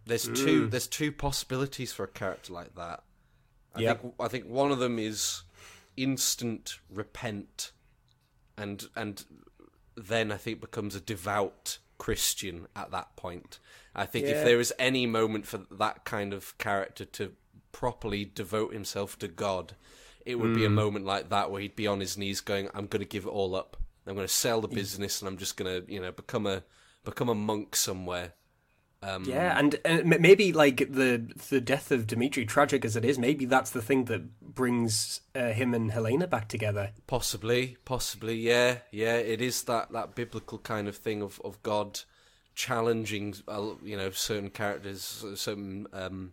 [0.06, 0.66] there's two.
[0.66, 3.04] There's two possibilities for a character like that.
[3.74, 4.00] I Yep.
[4.00, 5.42] think I think one of them is
[5.96, 7.72] instant repent,
[8.56, 9.24] and and
[9.96, 13.58] then I think becomes a devout Christian at that point.
[13.94, 14.32] I think Yeah.
[14.32, 17.36] if there is any moment for that kind of character to
[17.72, 19.76] properly devote himself to God,
[20.24, 20.74] it would be a hmm.
[20.74, 23.30] moment like that where he'd be on his knees going, "I'm going to give it
[23.30, 23.76] all up.
[24.06, 24.74] I'm going to sell the mm.
[24.74, 26.64] business, and I'm just going to, you know, become a
[27.04, 28.34] become a monk somewhere."
[29.02, 33.18] Um, Yeah, and, and maybe like the the death of Dimitri, tragic as it is,
[33.18, 36.90] maybe that's the thing that brings uh, him and Helena back together.
[37.06, 39.16] Possibly, possibly, yeah, yeah.
[39.16, 42.00] It is that, that biblical kind of thing of, of God
[42.54, 46.32] challenging, uh, you know, certain characters, certain um,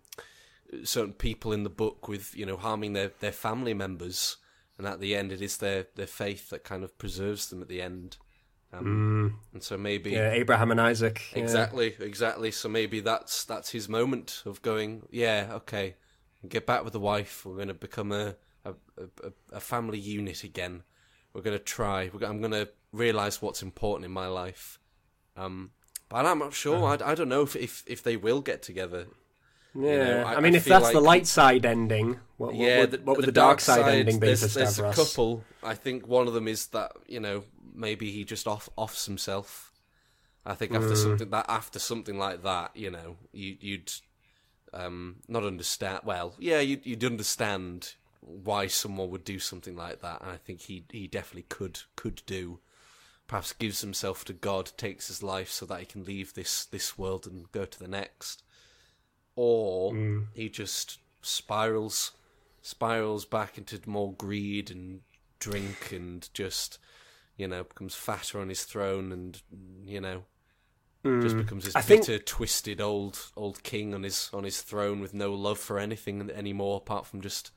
[0.84, 4.36] certain people in the book with, you know, harming their, their family members,
[4.78, 7.70] and at the end, it is their, their faith that kind of preserves them at
[7.70, 8.18] the end.
[8.74, 11.22] Um, And so maybe Yeah, Abraham and Isaac.
[11.34, 11.40] yeah.
[11.44, 12.52] Exactly, exactly.
[12.52, 15.08] So maybe that's that's his moment of going.
[15.10, 15.96] Yeah, okay,
[16.48, 17.46] get back with the wife.
[17.46, 18.74] We're going to become a a,
[19.24, 20.84] a a family unit again.
[21.34, 22.10] We're going to try.
[22.14, 24.80] We're, I'm going to realize what's important in my life.
[25.38, 25.72] Um,
[26.10, 26.76] but I'm not sure.
[26.78, 27.06] Uh-huh.
[27.06, 29.08] I, I don't know if, if if they will get together.
[29.76, 32.80] Yeah, know, I- I, mean, I if that's the light side ending, what, what, yeah,
[32.80, 35.44] what, the, what would the the, dark side, ending be there's, for there's a couple.
[35.62, 37.44] I think one of them is that you know
[37.78, 39.72] maybe he just off offs himself.
[40.46, 40.98] I think after Mm.
[41.04, 43.92] something that after something like that, you know, you, you'd
[44.74, 46.02] um, not understand.
[46.04, 50.62] Well, yeah, you'd, you'd understand why someone would do something like that, and I think
[50.62, 52.60] he he definitely could could do.
[53.28, 56.98] Perhaps gives himself to God, takes his life so that he can leave this this
[56.98, 58.44] world and go to the next,
[59.36, 60.28] or Mm.
[60.34, 62.12] he just spirals
[62.62, 65.02] spirals back into more greed and
[65.40, 66.80] drink and just
[67.38, 69.42] you know becomes fatter on his throne and
[69.86, 70.24] you know
[71.22, 71.78] just becomes this Mm.
[71.78, 75.58] I think- bitter twisted old old king on his on his throne with no love
[75.60, 77.52] for anything anymore apart from just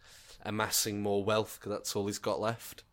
[0.44, 2.84] amassing more wealth because that's all he's got left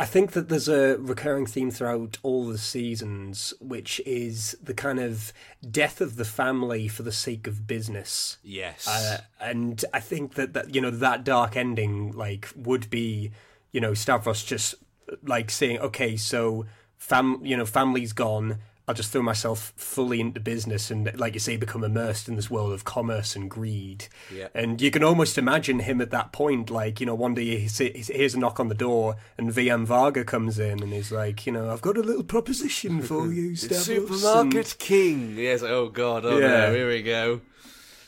[0.00, 4.98] I think that there's a recurring theme throughout all the seasons, which is the kind
[4.98, 5.32] of
[5.70, 8.38] death of the family for the sake of business.
[8.42, 13.30] yes Uh, and I think that, that you know that dark ending like would be
[13.70, 14.74] you know Stavros just
[15.22, 18.58] like saying okay so fam you know family's gone.
[18.88, 22.48] I'll just throw myself fully into business and like you say become immersed in this
[22.48, 24.06] world of commerce and greed.
[24.32, 24.46] Yeah.
[24.54, 27.88] and you can almost imagine him at that point like you know one day he
[27.88, 31.52] hears a knock on the door and VM Varga comes in and he's like you
[31.52, 35.36] know I've got a little proposition for you supermarket king.
[35.36, 36.46] Yes oh god oh Yeah.
[36.68, 37.40] no here we go.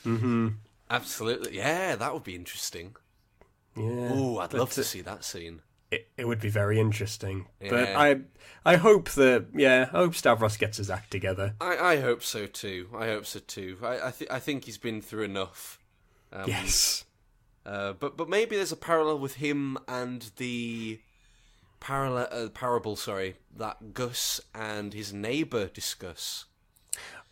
[0.06, 0.48] Mm-hmm.
[0.90, 1.56] Absolutely.
[1.56, 2.94] Yeah that would be interesting.
[3.76, 4.10] Yeah.
[4.12, 5.60] Oh i'd love to uh, see that scene
[5.90, 7.46] it, it would be very interesting.
[7.60, 8.20] But I
[8.64, 11.54] I hope that yeah, I hope Stavros gets his act together.
[11.60, 12.88] I, I hope so too.
[12.94, 13.78] I hope so too.
[13.82, 15.78] I I, th- I think he's been through enough.
[16.32, 17.04] Um, yes.
[17.64, 21.00] Uh, but but maybe there's a parallel with him and the
[21.80, 22.96] parallel uh, parable.
[22.96, 26.44] Sorry, that Gus and his neighbor discuss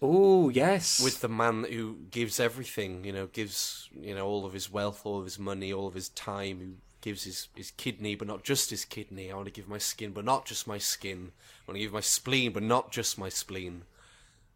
[0.03, 1.03] Oh yes.
[1.03, 3.05] with the man who gives everything.
[3.05, 5.95] You know, gives you know all of his wealth, all of his money, all of
[5.95, 6.79] his time.
[7.07, 9.31] Gives his his kidney, but not just his kidney.
[9.31, 11.31] I want to give my skin, but not just my skin.
[11.39, 13.85] I want to give my spleen, but not just my spleen.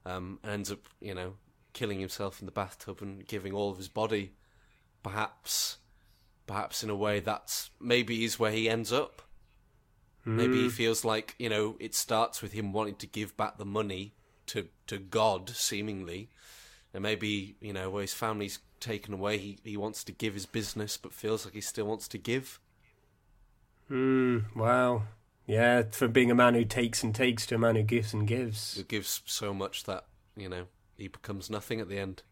[0.05, 1.35] Um, and ends up, you know,
[1.75, 4.33] killing himself in the bathtub and giving all of his body.
[5.05, 5.77] Perhaps,
[6.49, 9.23] perhaps in a way that's maybe is where he ends up.
[10.25, 13.65] Maybe he feels like you know it starts with him wanting to give back the
[13.65, 14.15] money
[14.47, 16.31] to to God, seemingly,
[16.93, 20.47] and maybe you know where his family's taken away, he he wants to give his
[20.47, 22.61] business, but feels like he still wants to give.
[23.89, 24.39] Hmm.
[24.55, 25.05] Wow.
[25.47, 28.27] Yeah, from being a man who takes and takes to a man who gives and
[28.27, 28.77] gives.
[28.77, 30.07] Who gives so much that
[30.37, 30.67] you know
[30.97, 32.23] he becomes nothing at the end.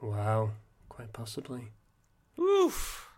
[0.00, 0.50] Wow.
[0.88, 1.72] Quite possibly.
[2.38, 3.08] Oof.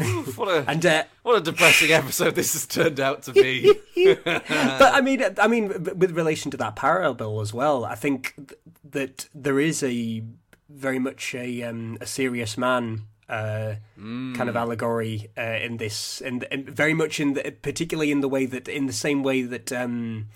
[0.00, 3.72] Oof, what a And uh, what a depressing episode this has turned out to be.
[4.24, 8.60] but I mean, I mean, with relation to that parallel as well, I think th-
[8.90, 10.22] that there is a
[10.68, 16.46] very much a um, a serious man uh, kind of allegory uh, in this, and,
[16.50, 19.72] and very much in the, particularly in the way that, in the same way that.
[19.72, 20.28] Um,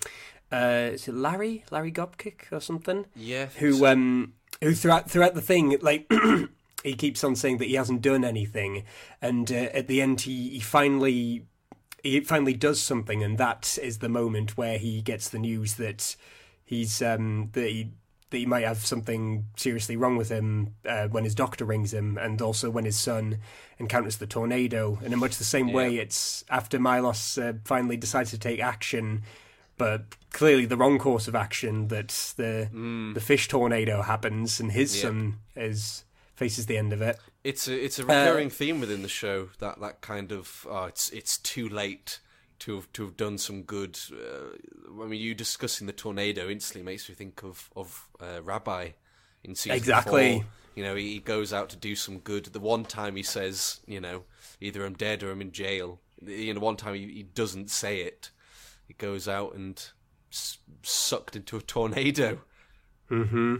[0.53, 3.05] uh, is it Larry Larry Gopnik or something?
[3.15, 3.85] Yeah, Who so.
[3.85, 6.11] um who throughout throughout the thing like
[6.83, 8.83] he keeps on saying that he hasn't done anything,
[9.21, 11.45] and uh, at the end he, he finally
[12.03, 16.17] he finally does something, and that is the moment where he gets the news that
[16.65, 17.91] he's um that he
[18.31, 22.17] that he might have something seriously wrong with him uh, when his doctor rings him,
[22.17, 23.37] and also when his son
[23.77, 24.97] encounters the tornado.
[25.03, 29.21] And in much the same way, it's after Milos uh, finally decides to take action,
[29.77, 31.89] but clearly the wrong course of action.
[31.89, 33.13] That the Mm.
[33.13, 35.01] the fish tornado happens, and his Yep.
[35.01, 36.05] son is
[36.35, 37.19] faces the end of it.
[37.43, 40.85] It's a it's a Uh, recurring theme within the show that that kind of oh,
[40.85, 42.19] it's it's too late
[42.61, 43.99] to have to have done some good.
[44.11, 48.91] Uh, I mean, you discussing the tornado instantly makes me think of of uh, Rabbi
[49.43, 50.39] in season Exactly.
[50.41, 50.45] four.
[50.75, 52.45] You know, he, he goes out to do some good.
[52.45, 54.23] The one time he says, you know,
[54.61, 55.99] either I'm dead or I'm in jail.
[56.25, 58.29] You know, one time he, he doesn't say it.
[58.87, 59.83] He goes out and
[60.31, 62.41] s- sucked into a tornado.
[63.09, 63.55] hmm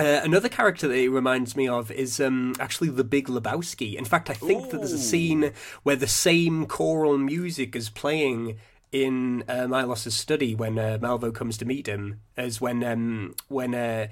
[0.00, 3.94] Uh, another character that it reminds me of is um, actually the Big Lebowski.
[3.94, 8.56] In fact, I think that there's a scene where the same choral music is playing
[8.90, 13.74] in uh, Milos's study when uh, Malvo comes to meet him, as when um, when
[13.74, 14.08] uh,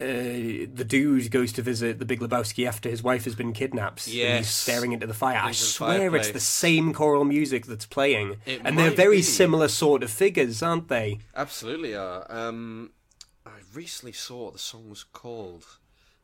[0.00, 4.06] uh, the dude goes to visit the Big Lebowski after his wife has been kidnapped.
[4.06, 4.38] and Yes.
[4.38, 5.38] he's staring into the fire.
[5.42, 9.22] I the swear it's the same choral music that's playing, It and they're very be.
[9.22, 11.18] similar sort of figures, aren't they?
[11.34, 12.26] Absolutely are.
[12.28, 12.90] Um,
[13.76, 15.64] recently saw what the song was called.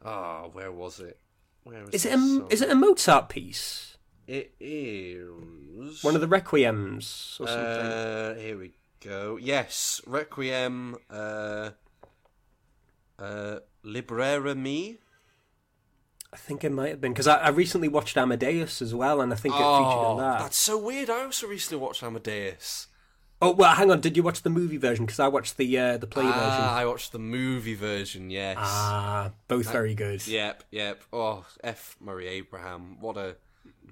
[0.05, 1.18] Ah, where was it?
[1.64, 3.96] Where was Is it a, is it a Mozart piece?
[4.26, 7.57] It is One of the requiems or something.
[7.57, 9.36] Uh, here we go.
[9.36, 10.96] Yes, Requiem.
[11.11, 11.70] Uh,
[13.18, 14.98] uh, Libera Me.
[16.32, 19.32] I think it might have been because I, I recently watched Amadeus as well, and
[19.32, 20.38] I think it featured in Oh, that.
[20.38, 21.11] that's so weird.
[21.11, 22.86] I also recently watched Amadeus.
[23.45, 24.01] Oh well, hang on.
[24.01, 25.05] Did you watch the movie version?
[25.05, 26.64] Because I watched the uh, the play ah, version.
[26.64, 28.30] I watched the movie version.
[28.30, 28.57] Yes.
[28.61, 30.24] Ah, both Uh, very good.
[30.26, 31.03] Yep, yep.
[31.12, 31.97] Oh, F.
[32.01, 32.99] Murray Abraham.
[33.01, 33.34] What a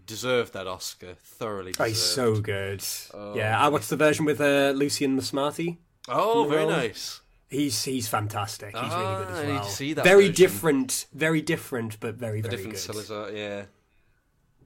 [0.07, 1.15] deserved that Oscar.
[1.23, 1.89] Thoroughly deserved.
[1.89, 2.85] he's so good.
[3.13, 3.35] Oh.
[3.35, 5.79] Yeah, I watched the version with uh, Lucian Msamati.
[6.09, 6.71] Oh, very role.
[6.71, 7.21] nice.
[7.49, 8.77] He's he's fantastic.
[8.77, 9.55] He's really good Ah, as I well.
[9.55, 10.35] need to see that very version.
[10.37, 12.81] different, very different, but very A very different good.
[12.81, 13.65] Salazar, yeah.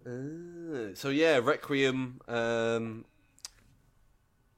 [0.07, 3.07] Uh, so yeah, Requiem, um,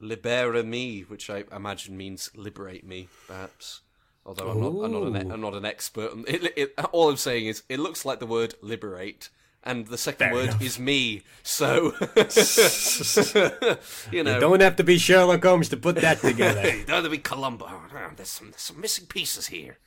[0.01, 3.80] Libera Me, which I imagine means liberate me, perhaps.
[4.24, 6.11] Although I'm not, I'm not, an, I'm not an expert.
[6.26, 9.28] It, it, all I'm saying is, it looks like the word liberate,
[9.62, 10.62] and the second Fair word enough.
[10.62, 11.22] is me.
[11.44, 11.92] So,
[14.12, 16.62] you know, You don't have to be Sherlock Holmes to put that together.
[16.76, 17.66] you don't have to be Columbo.
[17.68, 19.78] Oh, There's some, there's some missing pieces here.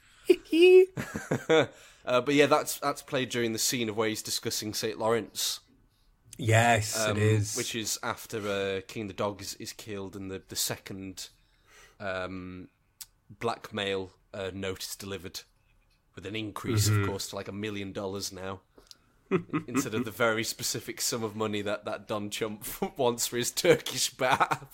[1.49, 5.59] uh, but yeah, that's that's played during the scene of where he's discussing Saint Lawrence.
[6.39, 7.55] Yes, um, it is.
[7.57, 11.29] which is after uh, King the Dog is, is killed and the the second
[11.99, 12.69] um,
[13.39, 15.41] blackmail uh, note is delivered
[16.15, 17.01] with an increase, Mhm.
[17.01, 18.61] of course, to like a million dollars now.
[19.67, 23.51] Instead of the very specific sum of money that, that Don Chumph wants for his
[23.51, 24.65] Turkish bath.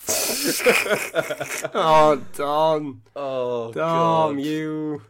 [1.74, 3.02] oh, Don.
[3.14, 4.40] Oh, Dom, God.
[4.44, 5.02] you.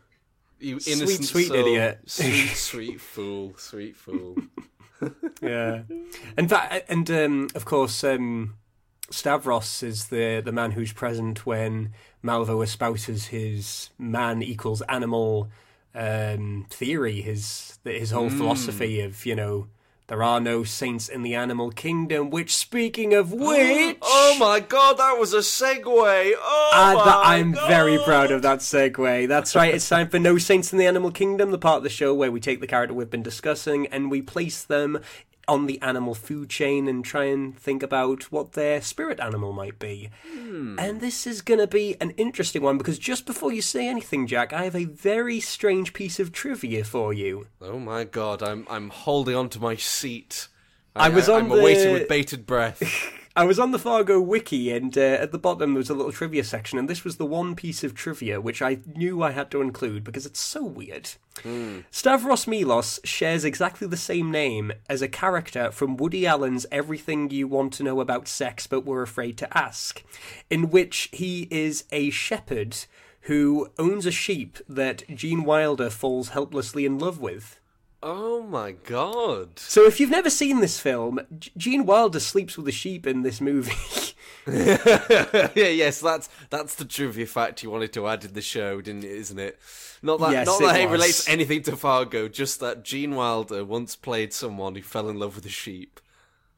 [0.58, 1.56] You Sweet, innocent sweet soul.
[1.58, 2.00] idiot.
[2.06, 3.54] Sweet, sweet fool.
[3.58, 4.36] Sweet fool.
[5.42, 5.82] yeah,
[6.36, 8.54] and that, and um, of course, um,
[9.10, 11.92] Stavros is the the man who's present when
[12.24, 15.48] Malvo espouses his man equals animal
[15.94, 18.38] um, theory, his his whole Mm.
[18.38, 19.68] philosophy of you know
[20.08, 22.30] there are no saints in the animal kingdom.
[22.30, 25.84] Which, speaking of which, oh my god, that was a segue.
[25.86, 27.68] Oh ah, my that- I'm god.
[27.68, 29.26] very proud of that segue.
[29.28, 29.74] That's right.
[29.74, 32.30] It's time for No Saints in the Animal Kingdom, the part of the show where
[32.30, 35.00] we take the character we've been discussing and we place them
[35.48, 39.78] on the animal food chain and try and think about what their spirit animal might
[39.78, 40.10] be.
[40.30, 40.78] Hmm.
[40.78, 44.26] And this is going to be an interesting one because just before you say anything,
[44.26, 47.46] Jack, I have a very strange piece of trivia for you.
[47.60, 50.48] Oh my god, I'm I'm holding on to my seat.
[50.94, 52.82] I was on I'm awaiting with bated breath.
[53.36, 56.10] I was on the Fargo wiki, and uh, at the bottom there was a little
[56.10, 59.50] trivia section, and this was the one piece of trivia which I knew I had
[59.50, 61.10] to include because it's so weird.
[61.90, 67.46] Stavros Milos shares exactly the same name as a character from Woody Allen's Everything You
[67.46, 70.02] Want to Know About Sex But Were Afraid to Ask,
[70.48, 72.86] in which he is a shepherd
[73.22, 77.60] who owns a sheep that Gene Wilder falls helplessly in love with.
[78.02, 79.58] Oh my god.
[79.58, 81.20] So if you've never seen this film,
[81.56, 83.72] Gene Wilder sleeps with a sheep in this movie.
[84.46, 89.04] yeah, yes, that's that's the trivia fact you wanted to add in the show, didn't
[89.04, 89.10] it?
[89.10, 89.58] Isn't it?
[90.02, 90.92] Not that, Yes, not it that it was.
[90.92, 95.34] relates anything to Fargo, just that Gene Wilder once played someone who fell in love
[95.36, 95.98] with a sheep.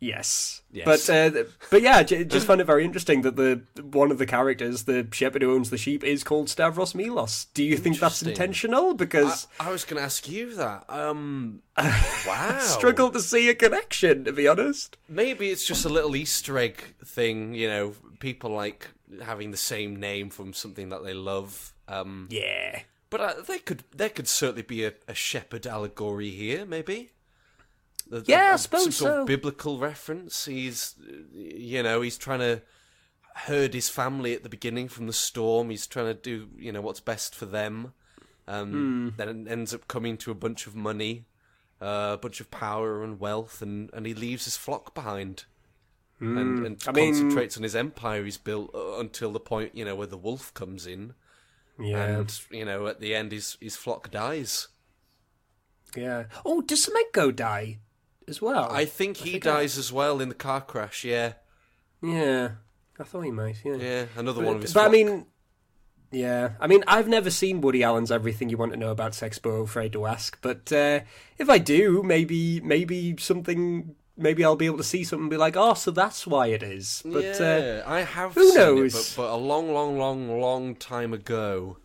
[0.01, 0.63] Yes.
[0.71, 0.85] Yes.
[1.07, 4.27] But uh, but yeah, j- just found it very interesting that the one of the
[4.27, 7.47] characters, the shepherd who owns the sheep, is called Stavros Milos.
[7.55, 8.95] Do you think that's intentional?
[8.95, 10.85] Because I was going to ask you that.
[10.89, 12.59] Um, wow.
[12.61, 14.97] struggle to see a connection, to be honest.
[15.09, 18.89] Maybe it's just a little Easter egg thing, you know, people like
[19.23, 21.73] having the same name from something that they love.
[21.89, 22.81] Um, Yeah.
[23.11, 27.11] but uh, there could there could certainly be a, a shepherd allegory here, maybe.
[28.11, 29.21] The- Yeah, I uh, suppose some sort so.
[29.23, 30.45] of biblical reference.
[30.47, 30.95] He's,
[31.33, 32.63] you know, he's trying to
[33.35, 35.71] herd his family at the beginning from the storm.
[35.71, 37.93] He's trying to do you know what's best for them.
[38.47, 41.27] Um, Then it ends up coming to a bunch of money,
[41.83, 45.45] uh, a bunch of power and wealth, and, and he leaves his flock behind.
[46.21, 49.85] And, and I mean- concentrates on his empire he's built uh, until the point you
[49.85, 51.13] know where the wolf comes in,
[51.79, 52.03] Yeah.
[52.21, 54.67] and you know at the end his his flock dies.
[55.95, 56.25] Yeah.
[56.45, 57.79] Oh, does Semenko die
[58.29, 58.69] as well?
[58.71, 61.05] I think he think dies as well in the car crash.
[61.05, 61.35] Yeah,
[62.03, 62.51] Yeah.
[63.01, 63.57] I thought he might.
[63.65, 63.77] Yeah.
[63.77, 64.73] yeah, another But, one of his.
[64.75, 65.27] but I mean,
[66.11, 66.51] yeah.
[66.61, 69.51] I mean, I've never seen Woody Allen's Everything You Want to Know About Sex, but
[69.51, 70.37] afraid to ask.
[70.43, 71.01] But uh,
[71.39, 73.95] if I do, maybe, maybe something.
[74.21, 76.61] Maybe I'll be able to see something and be like, "Oh, so that's why it
[76.65, 78.35] is." But uh, I have.
[78.35, 78.95] who seen knows?
[78.95, 81.79] It, but, but a long, long, long, long time ago.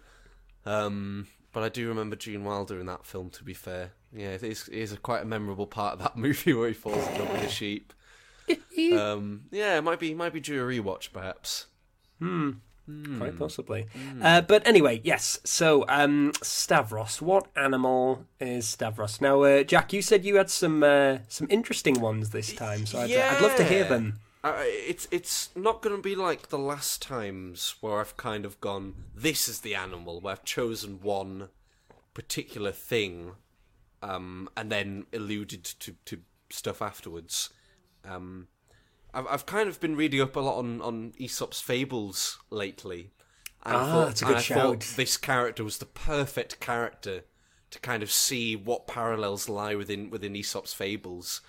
[0.65, 3.29] Um, but I do remember Gene Wilder in that film.
[3.31, 6.17] To be fair, yeah, it is, it is a quite a memorable part of that
[6.17, 7.93] movie where he falls in love with a sheep.
[8.97, 11.67] um, yeah, it might be might be due a rewatch, perhaps.
[13.17, 13.87] Quite possibly.
[14.21, 15.39] Uh, but anyway, yes.
[15.45, 17.21] So, um, Stavros.
[17.21, 19.21] What animal is Stavros?
[19.21, 22.99] Now, uh, Jack, you said you had some uh, some interesting ones this time, so
[22.99, 24.19] I'd, I'd love to hear them.
[24.43, 28.59] Uh, it's it's not going to be like the last times where I've kind of
[28.59, 28.95] gone.
[29.15, 31.47] This is the animal where I've chosen one
[32.13, 33.31] particular thing,
[34.03, 36.15] um, and then alluded to to
[36.49, 37.49] stuff afterwards.
[38.05, 38.47] Um,
[39.13, 43.11] I've I've kind of been reading up a lot on on Aesop's fables lately.
[43.65, 47.23] And I Ah, thought- that's a good I thought this character was the perfect character
[47.71, 51.41] to kind of see what parallels lie within within Aesop's fables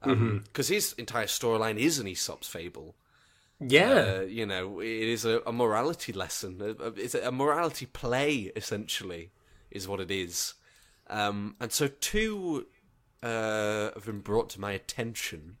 [0.00, 0.74] because Mm-hmm.
[0.74, 2.94] his entire storyline is an Aesop's fable.
[3.58, 4.18] Yeah.
[4.18, 4.86] Uh, you know, it
[5.16, 6.60] is a, a morality lesson.
[6.60, 9.30] A- a- It's a morality play, essentially,
[9.70, 10.54] is what it is.
[11.08, 12.66] Um, and so two
[13.22, 15.56] uh, have been brought to my attention.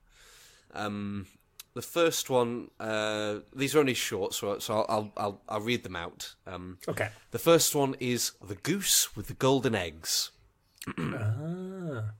[0.74, 1.26] Um,
[1.74, 5.94] the first one, uh, these are only short, so, so I'll, I'll, I'll, read them
[5.94, 6.34] out.
[6.46, 7.10] Um, okay.
[7.32, 10.30] the first one is The Goose with the Golden Eggs.
[10.98, 12.12] ah.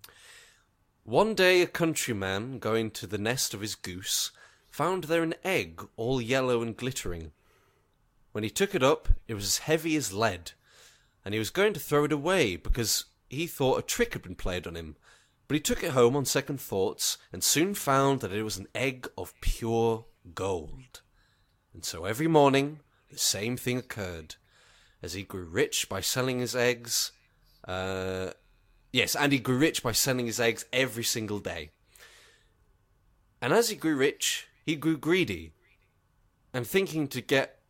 [1.04, 4.32] One day, a countryman, going to the nest of his goose,
[4.70, 7.30] found there an egg all yellow and glittering.
[8.32, 10.52] When he took it up, it was as heavy as lead,
[11.24, 14.34] and he was going to throw it away because he thought a trick had been
[14.34, 14.96] played on him.
[15.48, 18.68] But he took it home on second thoughts and soon found that it was an
[18.74, 20.04] egg of pure
[20.34, 21.02] gold.
[21.72, 24.36] And so every morning, the same thing occurred.
[25.02, 27.12] As he grew rich by selling his eggs,
[27.68, 28.30] uh,
[28.92, 31.70] yes, and he grew rich by selling his eggs every single day.
[33.40, 35.52] And as he grew rich, he grew greedy,
[36.52, 37.60] and thinking to get.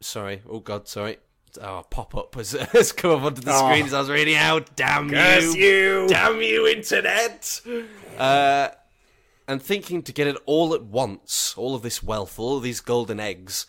[0.00, 1.18] Sorry, oh god, sorry.
[1.60, 3.58] Oh, pop up has, has come up onto the Oh.
[3.68, 4.74] screen as I was reading out.
[4.76, 6.02] Damn Curse you!
[6.02, 6.08] you!
[6.08, 7.60] Damn you, internet!
[8.18, 8.68] Uh,
[9.46, 12.80] and thinking to get it all at once, all of this wealth, all of these
[12.80, 13.66] golden eggs,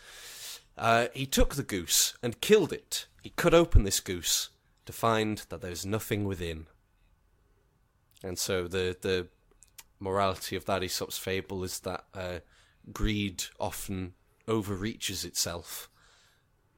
[0.77, 3.05] uh, he took the goose and killed it.
[3.21, 4.49] He cut open this goose
[4.86, 6.67] to find that there's nothing within.
[8.23, 9.27] And so the the
[9.99, 12.39] morality of that Aesop's fable is that uh,
[12.91, 14.13] greed often
[14.47, 15.89] overreaches itself.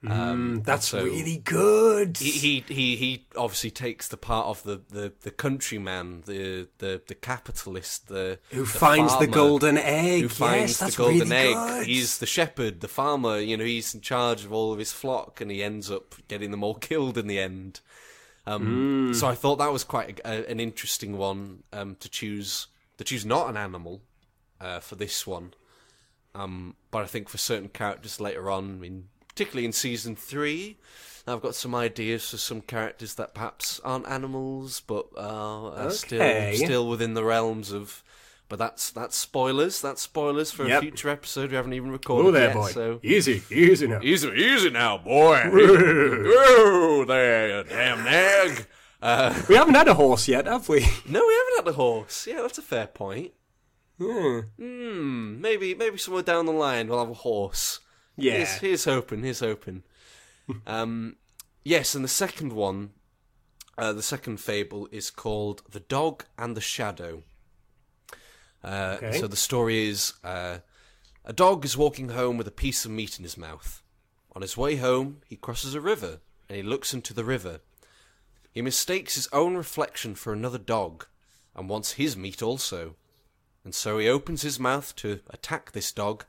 [0.06, 2.18] Um, That's so- really good.
[2.18, 7.02] he, he he he obviously takes the part of the, the, the countryman, the, the
[7.08, 10.22] the capitalist, the Who the finds the golden egg.
[10.22, 11.56] Who finds yes, that's the golden really egg?
[11.56, 11.88] good.
[11.88, 13.40] He's the shepherd, the farmer.
[13.40, 16.52] You know, he's in charge of all of his flock, and he ends up getting
[16.52, 17.82] them all killed in the end.
[18.46, 19.14] Um, Hmm.
[19.14, 22.68] So I thought that was quite a, a, an interesting one um, to choose.
[23.00, 24.02] To choose not an animal
[24.62, 25.54] uh, for this one,
[26.34, 30.78] um, but I think for certain characters later on, I mean, particularly in season three,
[31.28, 36.22] I've got some ideas for some characters that perhaps aren't animals, but uh, are still
[36.22, 36.56] Okay.
[36.56, 38.04] still within the realms of.
[38.50, 39.80] But that's that's spoilers.
[39.82, 40.78] That's spoilers for Yep.
[40.78, 42.54] a future episode we haven't even recorded Oh, there, yet.
[42.56, 42.72] boy.
[42.72, 44.00] So Easy, easy now.
[44.02, 45.42] easy, easy now, boy.
[45.54, 48.66] oh, there, you damn nag.
[49.02, 50.80] Uh, We haven't had a horse yet, have we?
[51.08, 52.26] no, we haven't had a horse.
[52.26, 53.34] Yeah, that's a fair point.
[54.02, 54.40] Hmm.
[54.58, 57.80] Hmm, maybe maybe somewhere down the line we'll have a horse.
[58.18, 58.34] Yeah.
[58.34, 59.24] Here's, here's hoping.
[59.24, 59.84] Here's hoping.
[60.68, 61.16] um,
[61.64, 62.92] yes, and the second one,
[63.78, 67.24] uh, the second fable is called "The Dog and the Shadow."
[68.64, 69.20] Uh, Okay.
[69.20, 70.60] So the story is: uh,
[71.24, 73.84] a dog is walking home with a piece of meat in his mouth.
[74.36, 77.60] On his way home, he crosses a river and he looks into the river.
[78.52, 81.06] He mistakes his own reflection for another dog
[81.56, 82.96] and wants his meat also.
[83.66, 86.24] And so he opens his mouth to attack this dog,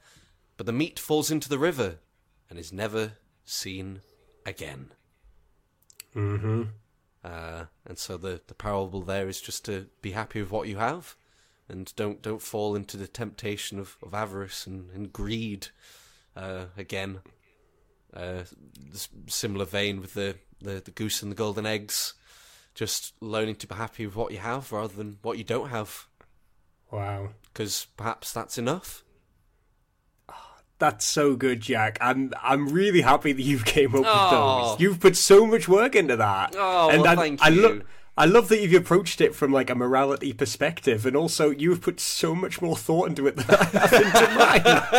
[0.59, 1.97] but the meat falls into the river
[2.51, 3.13] and is never
[3.47, 4.03] seen
[4.45, 4.91] again.
[6.15, 6.65] Mm-hmm.
[7.25, 10.77] Uh, and so the, the parable there is just to be happy with what you
[10.77, 11.17] have.
[11.69, 15.69] and don't don't fall into the temptation of, of avarice and, and greed.
[16.37, 17.19] Uh, again,
[18.15, 18.43] uh,
[19.27, 22.15] similar vein with the, the, the goose and the golden eggs.
[22.75, 26.07] Just learning to be happy with what you have rather than what you don't have.
[26.93, 27.31] Wow.
[27.53, 29.03] Because perhaps that's enough.
[30.79, 31.99] That's so good, Jack.
[32.01, 34.71] I'm I'm really happy that you came up Oh.
[34.71, 34.81] with those.
[34.81, 36.55] You've put so much work into that.
[36.57, 37.61] Oh, and well, I, thank I you.
[37.63, 37.81] lo-
[38.17, 41.99] I love that you've approached it from like a morality perspective, and also you've put
[42.01, 44.63] so much more thought into it than I have into mine.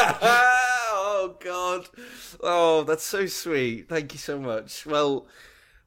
[0.92, 1.88] oh God!
[2.42, 3.88] Oh, that's so sweet.
[3.90, 4.86] Thank you so much.
[4.86, 5.28] Well,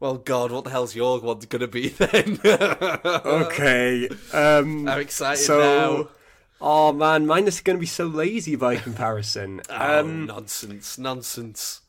[0.00, 2.38] well, God, what the hell's your one going to be then?
[2.44, 4.08] okay.
[4.32, 6.08] Um, I'm excited so, now.
[6.64, 9.60] Oh man, mine is going to be so lazy by comparison.
[9.68, 11.80] Oh, um, nonsense, nonsense.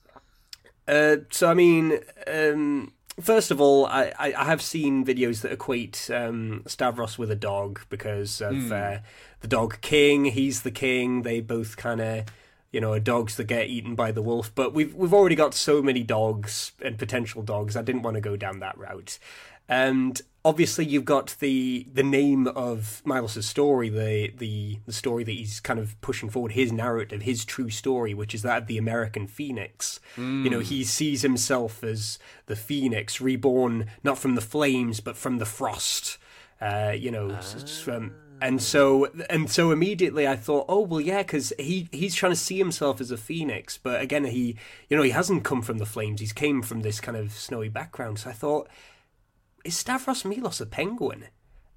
[0.87, 5.51] Uh, so I mean, um, first of all, I, I, I have seen videos that
[5.51, 8.71] equate um, Stavros with a dog because of Hmm.
[8.73, 8.97] uh,
[9.41, 10.25] the dog king.
[10.25, 11.21] He's the king.
[11.21, 12.25] They both kind of,
[12.71, 14.51] you know, are dogs that get eaten by the wolf.
[14.55, 17.77] But we've we've already got so many dogs and potential dogs.
[17.77, 19.19] I didn't want to go down that route.
[19.69, 25.31] And obviously, you've got the the name of Milos's story, the the the story that
[25.31, 28.77] he's kind of pushing forward, his narrative, his true story, which is that of the
[28.77, 29.99] American Phoenix.
[30.43, 35.37] You know, he sees himself as the Phoenix, reborn not from the flames but from
[35.37, 36.17] the frost.
[36.61, 37.29] Uh, you know,
[38.41, 42.37] and so and so immediately I thought, oh well, yeah, because he he's trying to
[42.37, 44.57] see himself as a phoenix, but again, he
[44.89, 47.69] you know he hasn't come from the flames; he's came from this kind of snowy
[47.69, 48.19] background.
[48.19, 48.67] So I thought,
[49.63, 51.25] is Stavros Milos a penguin?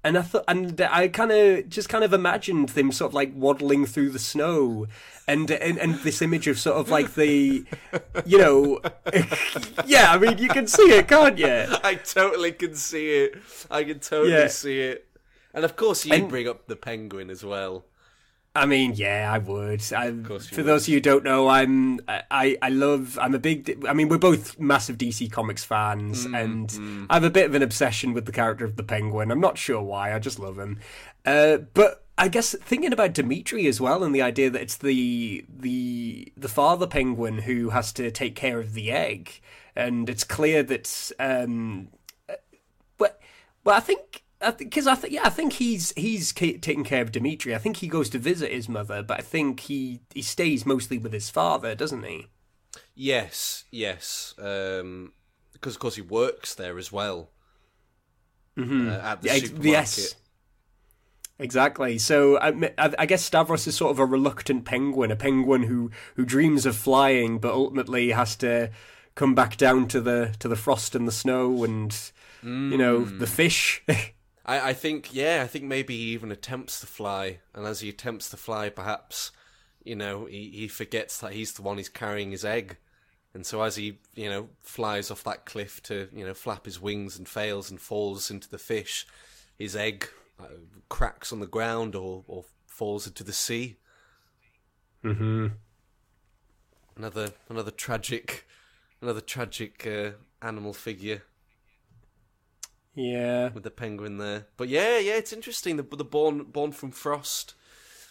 [0.03, 3.33] And I thought, and I kind of just kind of imagined them sort of like
[3.35, 4.87] waddling through the snow,
[5.27, 7.65] and and, and this image of sort of like the,
[8.25, 8.79] you know,
[9.85, 10.13] yeah.
[10.13, 11.47] I mean, you can see it, can't you?
[11.83, 13.35] I totally can see it.
[13.69, 14.47] I can totally Yeah.
[14.47, 15.07] see it.
[15.53, 17.83] And of course, you And- bring up the penguin as well.
[18.57, 19.81] I mean, yeah, I would.
[19.93, 20.49] I, for would.
[20.65, 23.17] those of you who don't know, I'm I I love.
[23.21, 23.85] I'm a big.
[23.87, 27.55] I mean, we're both massive DC Comics fans, Mm, and I have a bit of
[27.55, 29.31] an obsession with the character of the Penguin.
[29.31, 30.13] I'm not sure why.
[30.13, 30.79] I just love him.
[31.25, 35.45] Uh, but I guess thinking about Dimitri as well, and the idea that it's the
[35.47, 39.39] the the father penguin who has to take care of the egg,
[39.75, 41.89] and it's clear that um,
[42.97, 43.11] well,
[43.63, 44.23] well, I think
[44.57, 47.55] because I, think yeah, I think he's he's ca- taking care of Dimitri.
[47.55, 50.97] I think he goes to visit his mother, but I think he he stays mostly
[50.97, 52.27] with his father, doesn't he?
[52.95, 54.33] Yes, yes.
[54.37, 55.13] Um,
[55.53, 57.29] because of course he works there as well.
[58.57, 58.89] Mm-hmm.
[58.89, 59.65] Uh, at the Yeah, supermarket.
[59.65, 60.15] yes.
[61.39, 61.97] Exactly.
[61.99, 65.91] So I, I I guess Stavros is sort of a reluctant penguin, a penguin who
[66.15, 68.71] who dreams of flying, but ultimately has to
[69.15, 71.95] come back down to the to the frost and the snow and
[72.43, 73.83] you know the fish.
[74.47, 77.89] I, I think, yeah, I think maybe he even attempts to fly, and as he
[77.89, 79.31] attempts to fly, perhaps,
[79.83, 82.77] you know, he, he forgets that he's the one who's carrying his egg.
[83.33, 86.81] And so as he, you know, flies off that cliff to, you know, flap his
[86.81, 89.05] wings and fails and falls into the fish,
[89.59, 90.07] his egg
[90.39, 90.45] uh,
[90.89, 93.75] cracks on the ground or, or falls into the sea.
[95.03, 95.47] mm-hmm.
[96.95, 98.47] Another another tragic,
[99.01, 101.21] another tragic uh, animal figure.
[102.97, 103.49] Yeah.
[103.53, 104.47] with the penguin there.
[104.57, 105.77] But yeah, yeah, it's interesting.
[105.77, 107.53] The the born born from frost,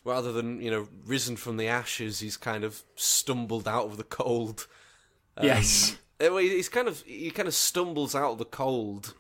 [0.04, 4.04] rather than you know risen from the ashes, he's kind of stumbled out of the
[4.04, 4.66] cold.
[5.36, 5.96] Um, Yes.
[6.20, 9.14] eh, he's kind of he kind of stumbles out of the cold,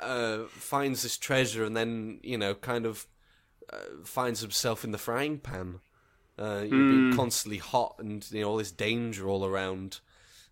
[0.00, 3.06] uh, finds this treasure, and then you know kind of
[3.72, 5.80] uh, finds himself in the frying pan.
[6.36, 10.00] Uh, being constantly hot and you know all this danger all around,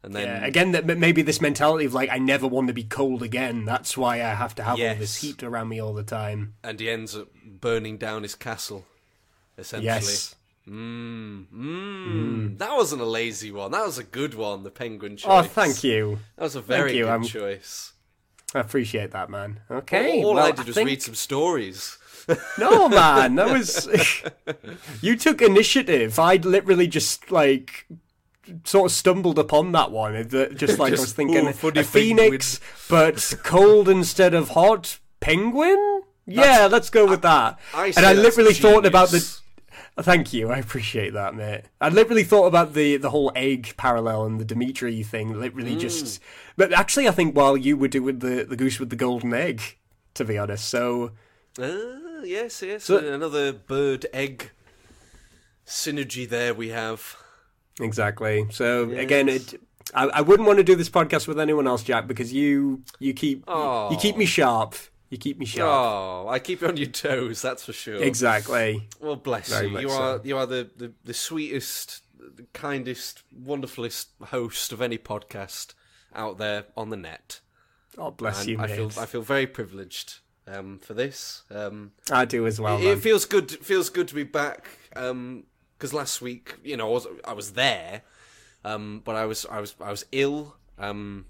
[0.03, 2.85] and then Yeah, again, that maybe this mentality of like I never want to be
[2.85, 3.65] cold again.
[3.65, 6.55] That's why I have to have all this heat around me all the time.
[6.65, 8.85] and he ends up burning down his castle.
[9.59, 10.35] Essentially, Yes.
[10.69, 12.59] Mm, mm.
[12.59, 13.73] That wasn't a lazy one.
[13.73, 14.63] That was a good one.
[14.63, 15.31] The penguin choice.
[15.31, 16.19] Oh, thank you.
[16.37, 17.93] That was a very you, good I'm- choice.
[18.55, 19.61] I appreciate that, man.
[19.71, 20.19] Okay.
[20.23, 21.97] all all well, I did was think- read some stories.
[22.59, 23.89] No, man, that was
[25.03, 26.19] you took initiative.
[26.19, 27.87] I literally just like
[28.65, 30.15] sort of stumbled upon that one.
[30.15, 34.99] It- Just like I was thinking, ooh, a phoenix, but cold instead of hot.
[35.21, 36.03] Penguin?
[36.27, 37.59] Yeah, let's go with that.
[37.75, 39.39] I and I that's literally thought about the.
[40.01, 41.63] Thank you, I appreciate that, mate.
[41.81, 45.39] I literally thought about the the whole egg parallel and the Dimitri thing.
[45.39, 46.21] Literally, just.
[46.57, 49.63] But actually, I think while you were doing the the goose with the golden egg,
[50.15, 50.69] to be honest.
[50.69, 51.13] So
[51.61, 52.85] Ah, yes, yes.
[52.85, 54.51] So- Another bird egg
[55.67, 57.17] synergy there we have.
[57.81, 58.47] Exactly.
[58.51, 59.55] So again, it,
[59.95, 63.15] I, I wouldn't want to do this podcast with anyone else, Jack, because you you
[63.15, 63.91] keep oh.
[63.91, 64.75] you keep me sharp.
[65.11, 65.69] You keep me sharp.
[65.69, 67.43] Oh, I keep you on your toes.
[67.43, 68.03] That's for sure.
[68.03, 68.89] Exactly.
[68.99, 69.81] Well, bless Very you.
[69.81, 70.03] You so.
[70.03, 75.75] are you are the, the, the sweetest, the kindest, wonderfulest host of any podcast
[76.15, 77.41] out there on the net.
[77.99, 78.77] Oh, bless And you, I mate.
[78.77, 81.43] feel I feel very privileged um, for this.
[81.51, 82.79] Um, I do as well.
[82.79, 83.51] it, it feels good.
[83.51, 84.67] Feels good to be back.
[85.83, 88.03] Because last week, you know, I was I was there,
[88.65, 90.55] um, but I was I was I was ill.
[90.79, 91.27] Um,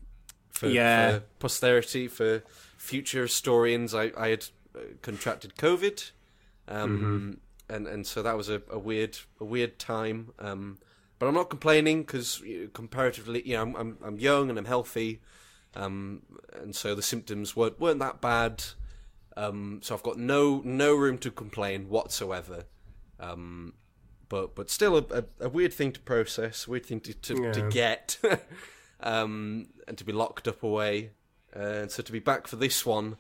[0.51, 1.13] for, Yeah.
[1.13, 2.43] for posterity, for
[2.77, 4.45] future historians, I I had
[4.77, 6.11] uh, contracted COVID,
[6.69, 7.39] um,
[7.71, 10.35] and and so that was a, a weird a weird time.
[10.39, 10.77] Um,
[11.19, 12.43] but I'm not complaining because
[12.75, 15.23] comparatively, you know, I'm, I'm I'm young and I'm healthy,
[15.75, 16.21] um,
[16.53, 18.65] and so the symptoms weren't weren't that bad.
[19.35, 22.67] Um, so I've got no no room to complain whatsoever.
[23.19, 23.73] Um,
[24.33, 27.69] but but still a, a, a weird thing to process, weird thing to to, to
[27.69, 28.17] get,
[29.01, 31.11] um, and to be locked up away.
[31.55, 33.19] Uh, and so to be back for this one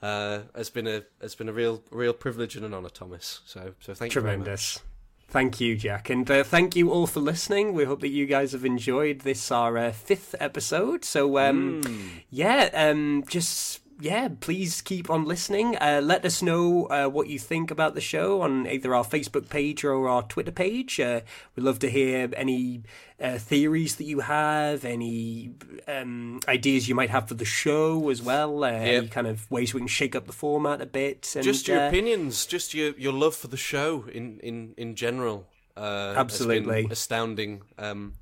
[0.00, 3.40] uh, has been a has been a real real privilege and an honour, Thomas.
[3.44, 4.44] So so thank you very much.
[4.44, 4.80] Tremendous.
[5.26, 7.72] Thank you, Jack, and uh, thank you all for listening.
[7.72, 11.04] We hope that you guys have enjoyed this our uh, fifth episode.
[11.04, 15.76] So, um, yeah, um, just yeah, please keep on listening.
[15.76, 19.48] Uh, let us know uh, what you think about the show on either our Facebook
[19.48, 21.00] page or our Twitter page.
[21.00, 21.22] Uh,
[21.56, 22.82] we'd love to hear any
[23.18, 25.54] uh, theories that you have, any
[25.88, 28.62] um, ideas you might have for the show as well.
[28.62, 31.32] Uh, Any kind of ways we can shake up the format a bit.
[31.34, 34.96] And, just your uh, opinions, just your your love for the show in in in
[34.96, 35.46] general.
[35.74, 36.88] Uh, Absolutely.
[36.90, 37.62] astounding.
[37.78, 38.14] Um,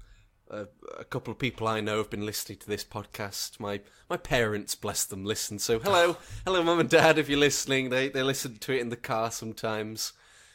[0.52, 0.66] a,
[0.98, 3.58] a couple of people I know have been listening to this podcast.
[3.58, 3.80] My
[4.10, 5.58] my parents, bless them, listen.
[5.58, 7.18] So hello, hello, mum and dad.
[7.18, 10.12] If you're listening, they they listen to it in the car sometimes.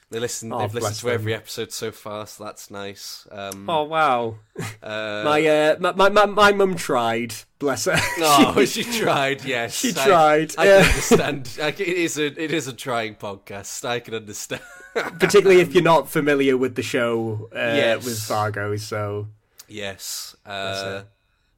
[0.10, 0.54] They listen.
[0.54, 3.28] Oh, they've listened to every episode so far, so that's nice.
[3.30, 4.36] Um, Oh wow!
[4.82, 7.34] uh, my, uh, my my my my mum tried.
[7.60, 7.98] Bless her.
[8.20, 9.44] Oh, she tried.
[9.44, 10.82] Yes, She I- tried, I, yeah.
[10.84, 10.90] can
[11.22, 11.58] understand.
[11.62, 13.84] I it is a it is a trying podcast.
[13.84, 14.62] I can understand.
[14.94, 18.06] particularly if you're not familiar with the show uh, Yes.
[18.06, 18.78] with Fargo.
[18.78, 19.28] So
[19.68, 21.04] Yes, uh,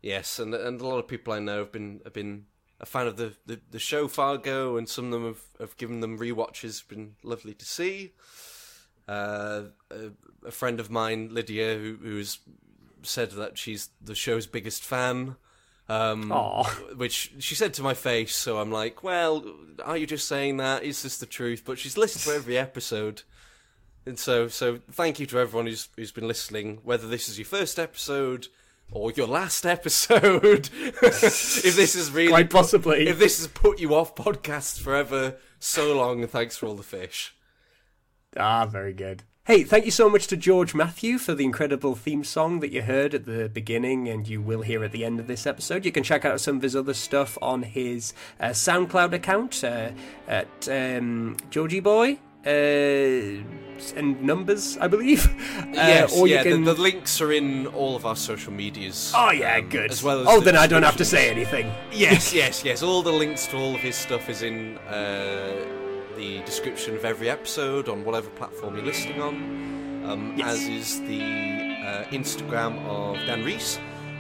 [0.02, 2.46] yes, and and a lot of people I know have been have been
[2.80, 6.00] a fan of the, the, the show Fargo, and some of them have, have given
[6.00, 6.88] them rewatches.
[6.88, 8.14] Been lovely to see.
[9.08, 10.12] Uh, a,
[10.48, 12.40] a friend of mine, Lydia, who who's
[13.04, 15.36] said that she's the show's biggest fan.
[15.88, 16.30] Um,
[16.98, 19.44] which she said to my face, so I'm like, well,
[19.84, 20.84] are you just saying that?
[20.84, 21.64] Is this the truth?
[21.66, 23.24] But she's listened to every episode.
[24.06, 26.80] And so, so thank you to everyone who's who's been listening.
[26.84, 28.48] Whether this is your first episode
[28.92, 33.08] or your last episode, if this is really Quite possibly.
[33.08, 36.22] if this has put you off podcasts forever, so long.
[36.22, 37.36] And thanks for all the fish.
[38.38, 39.24] ah, very good.
[39.46, 42.84] Hey, thank you so much to George Matthew for the incredible theme song that you
[42.84, 45.86] heard at the beginning and you will hear at the end of this episode.
[45.86, 49.90] You can check out some of his other stuff on his uh, SoundCloud account uh,
[50.28, 52.20] at um, Georgie Boy.
[52.46, 53.44] Uh,
[53.96, 55.28] and numbers, I believe.
[55.70, 56.42] Uh, yes, or yeah.
[56.44, 59.14] can- The, the links are in all of our social medias.
[59.16, 59.92] Oh yeah, um, good.
[59.92, 61.72] As well as oh, the then I don't have to say anything.
[61.92, 62.82] Yes, yes, yes.
[62.82, 65.54] All the links to all of his stuff is in uh,
[66.18, 69.36] the description of every episode on whatever platform you're listening on.
[70.10, 70.48] Um, Yes.
[70.56, 73.80] As is the uh, Instagram of Dan Rhys,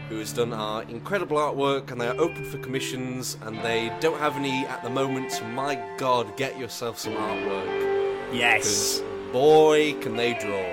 [0.09, 4.19] who has done our incredible artwork, and they are open for commissions, and they don't
[4.19, 5.31] have any at the moment.
[5.31, 7.98] So my God, get yourself some artwork.
[8.31, 8.63] Yes.
[8.63, 10.65] 'cause boy, can they draw.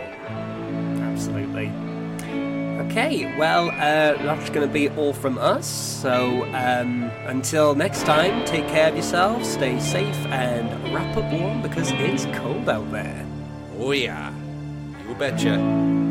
[1.13, 1.71] Absolutely.
[2.87, 5.67] Okay, well, uh, that's going to be all from us.
[5.67, 11.63] So um, until next time, take care of yourselves, stay safe, and wrap up warm
[11.63, 13.25] because it's cold out there.
[13.79, 14.33] Oh yeah,
[15.09, 16.06] you betcha.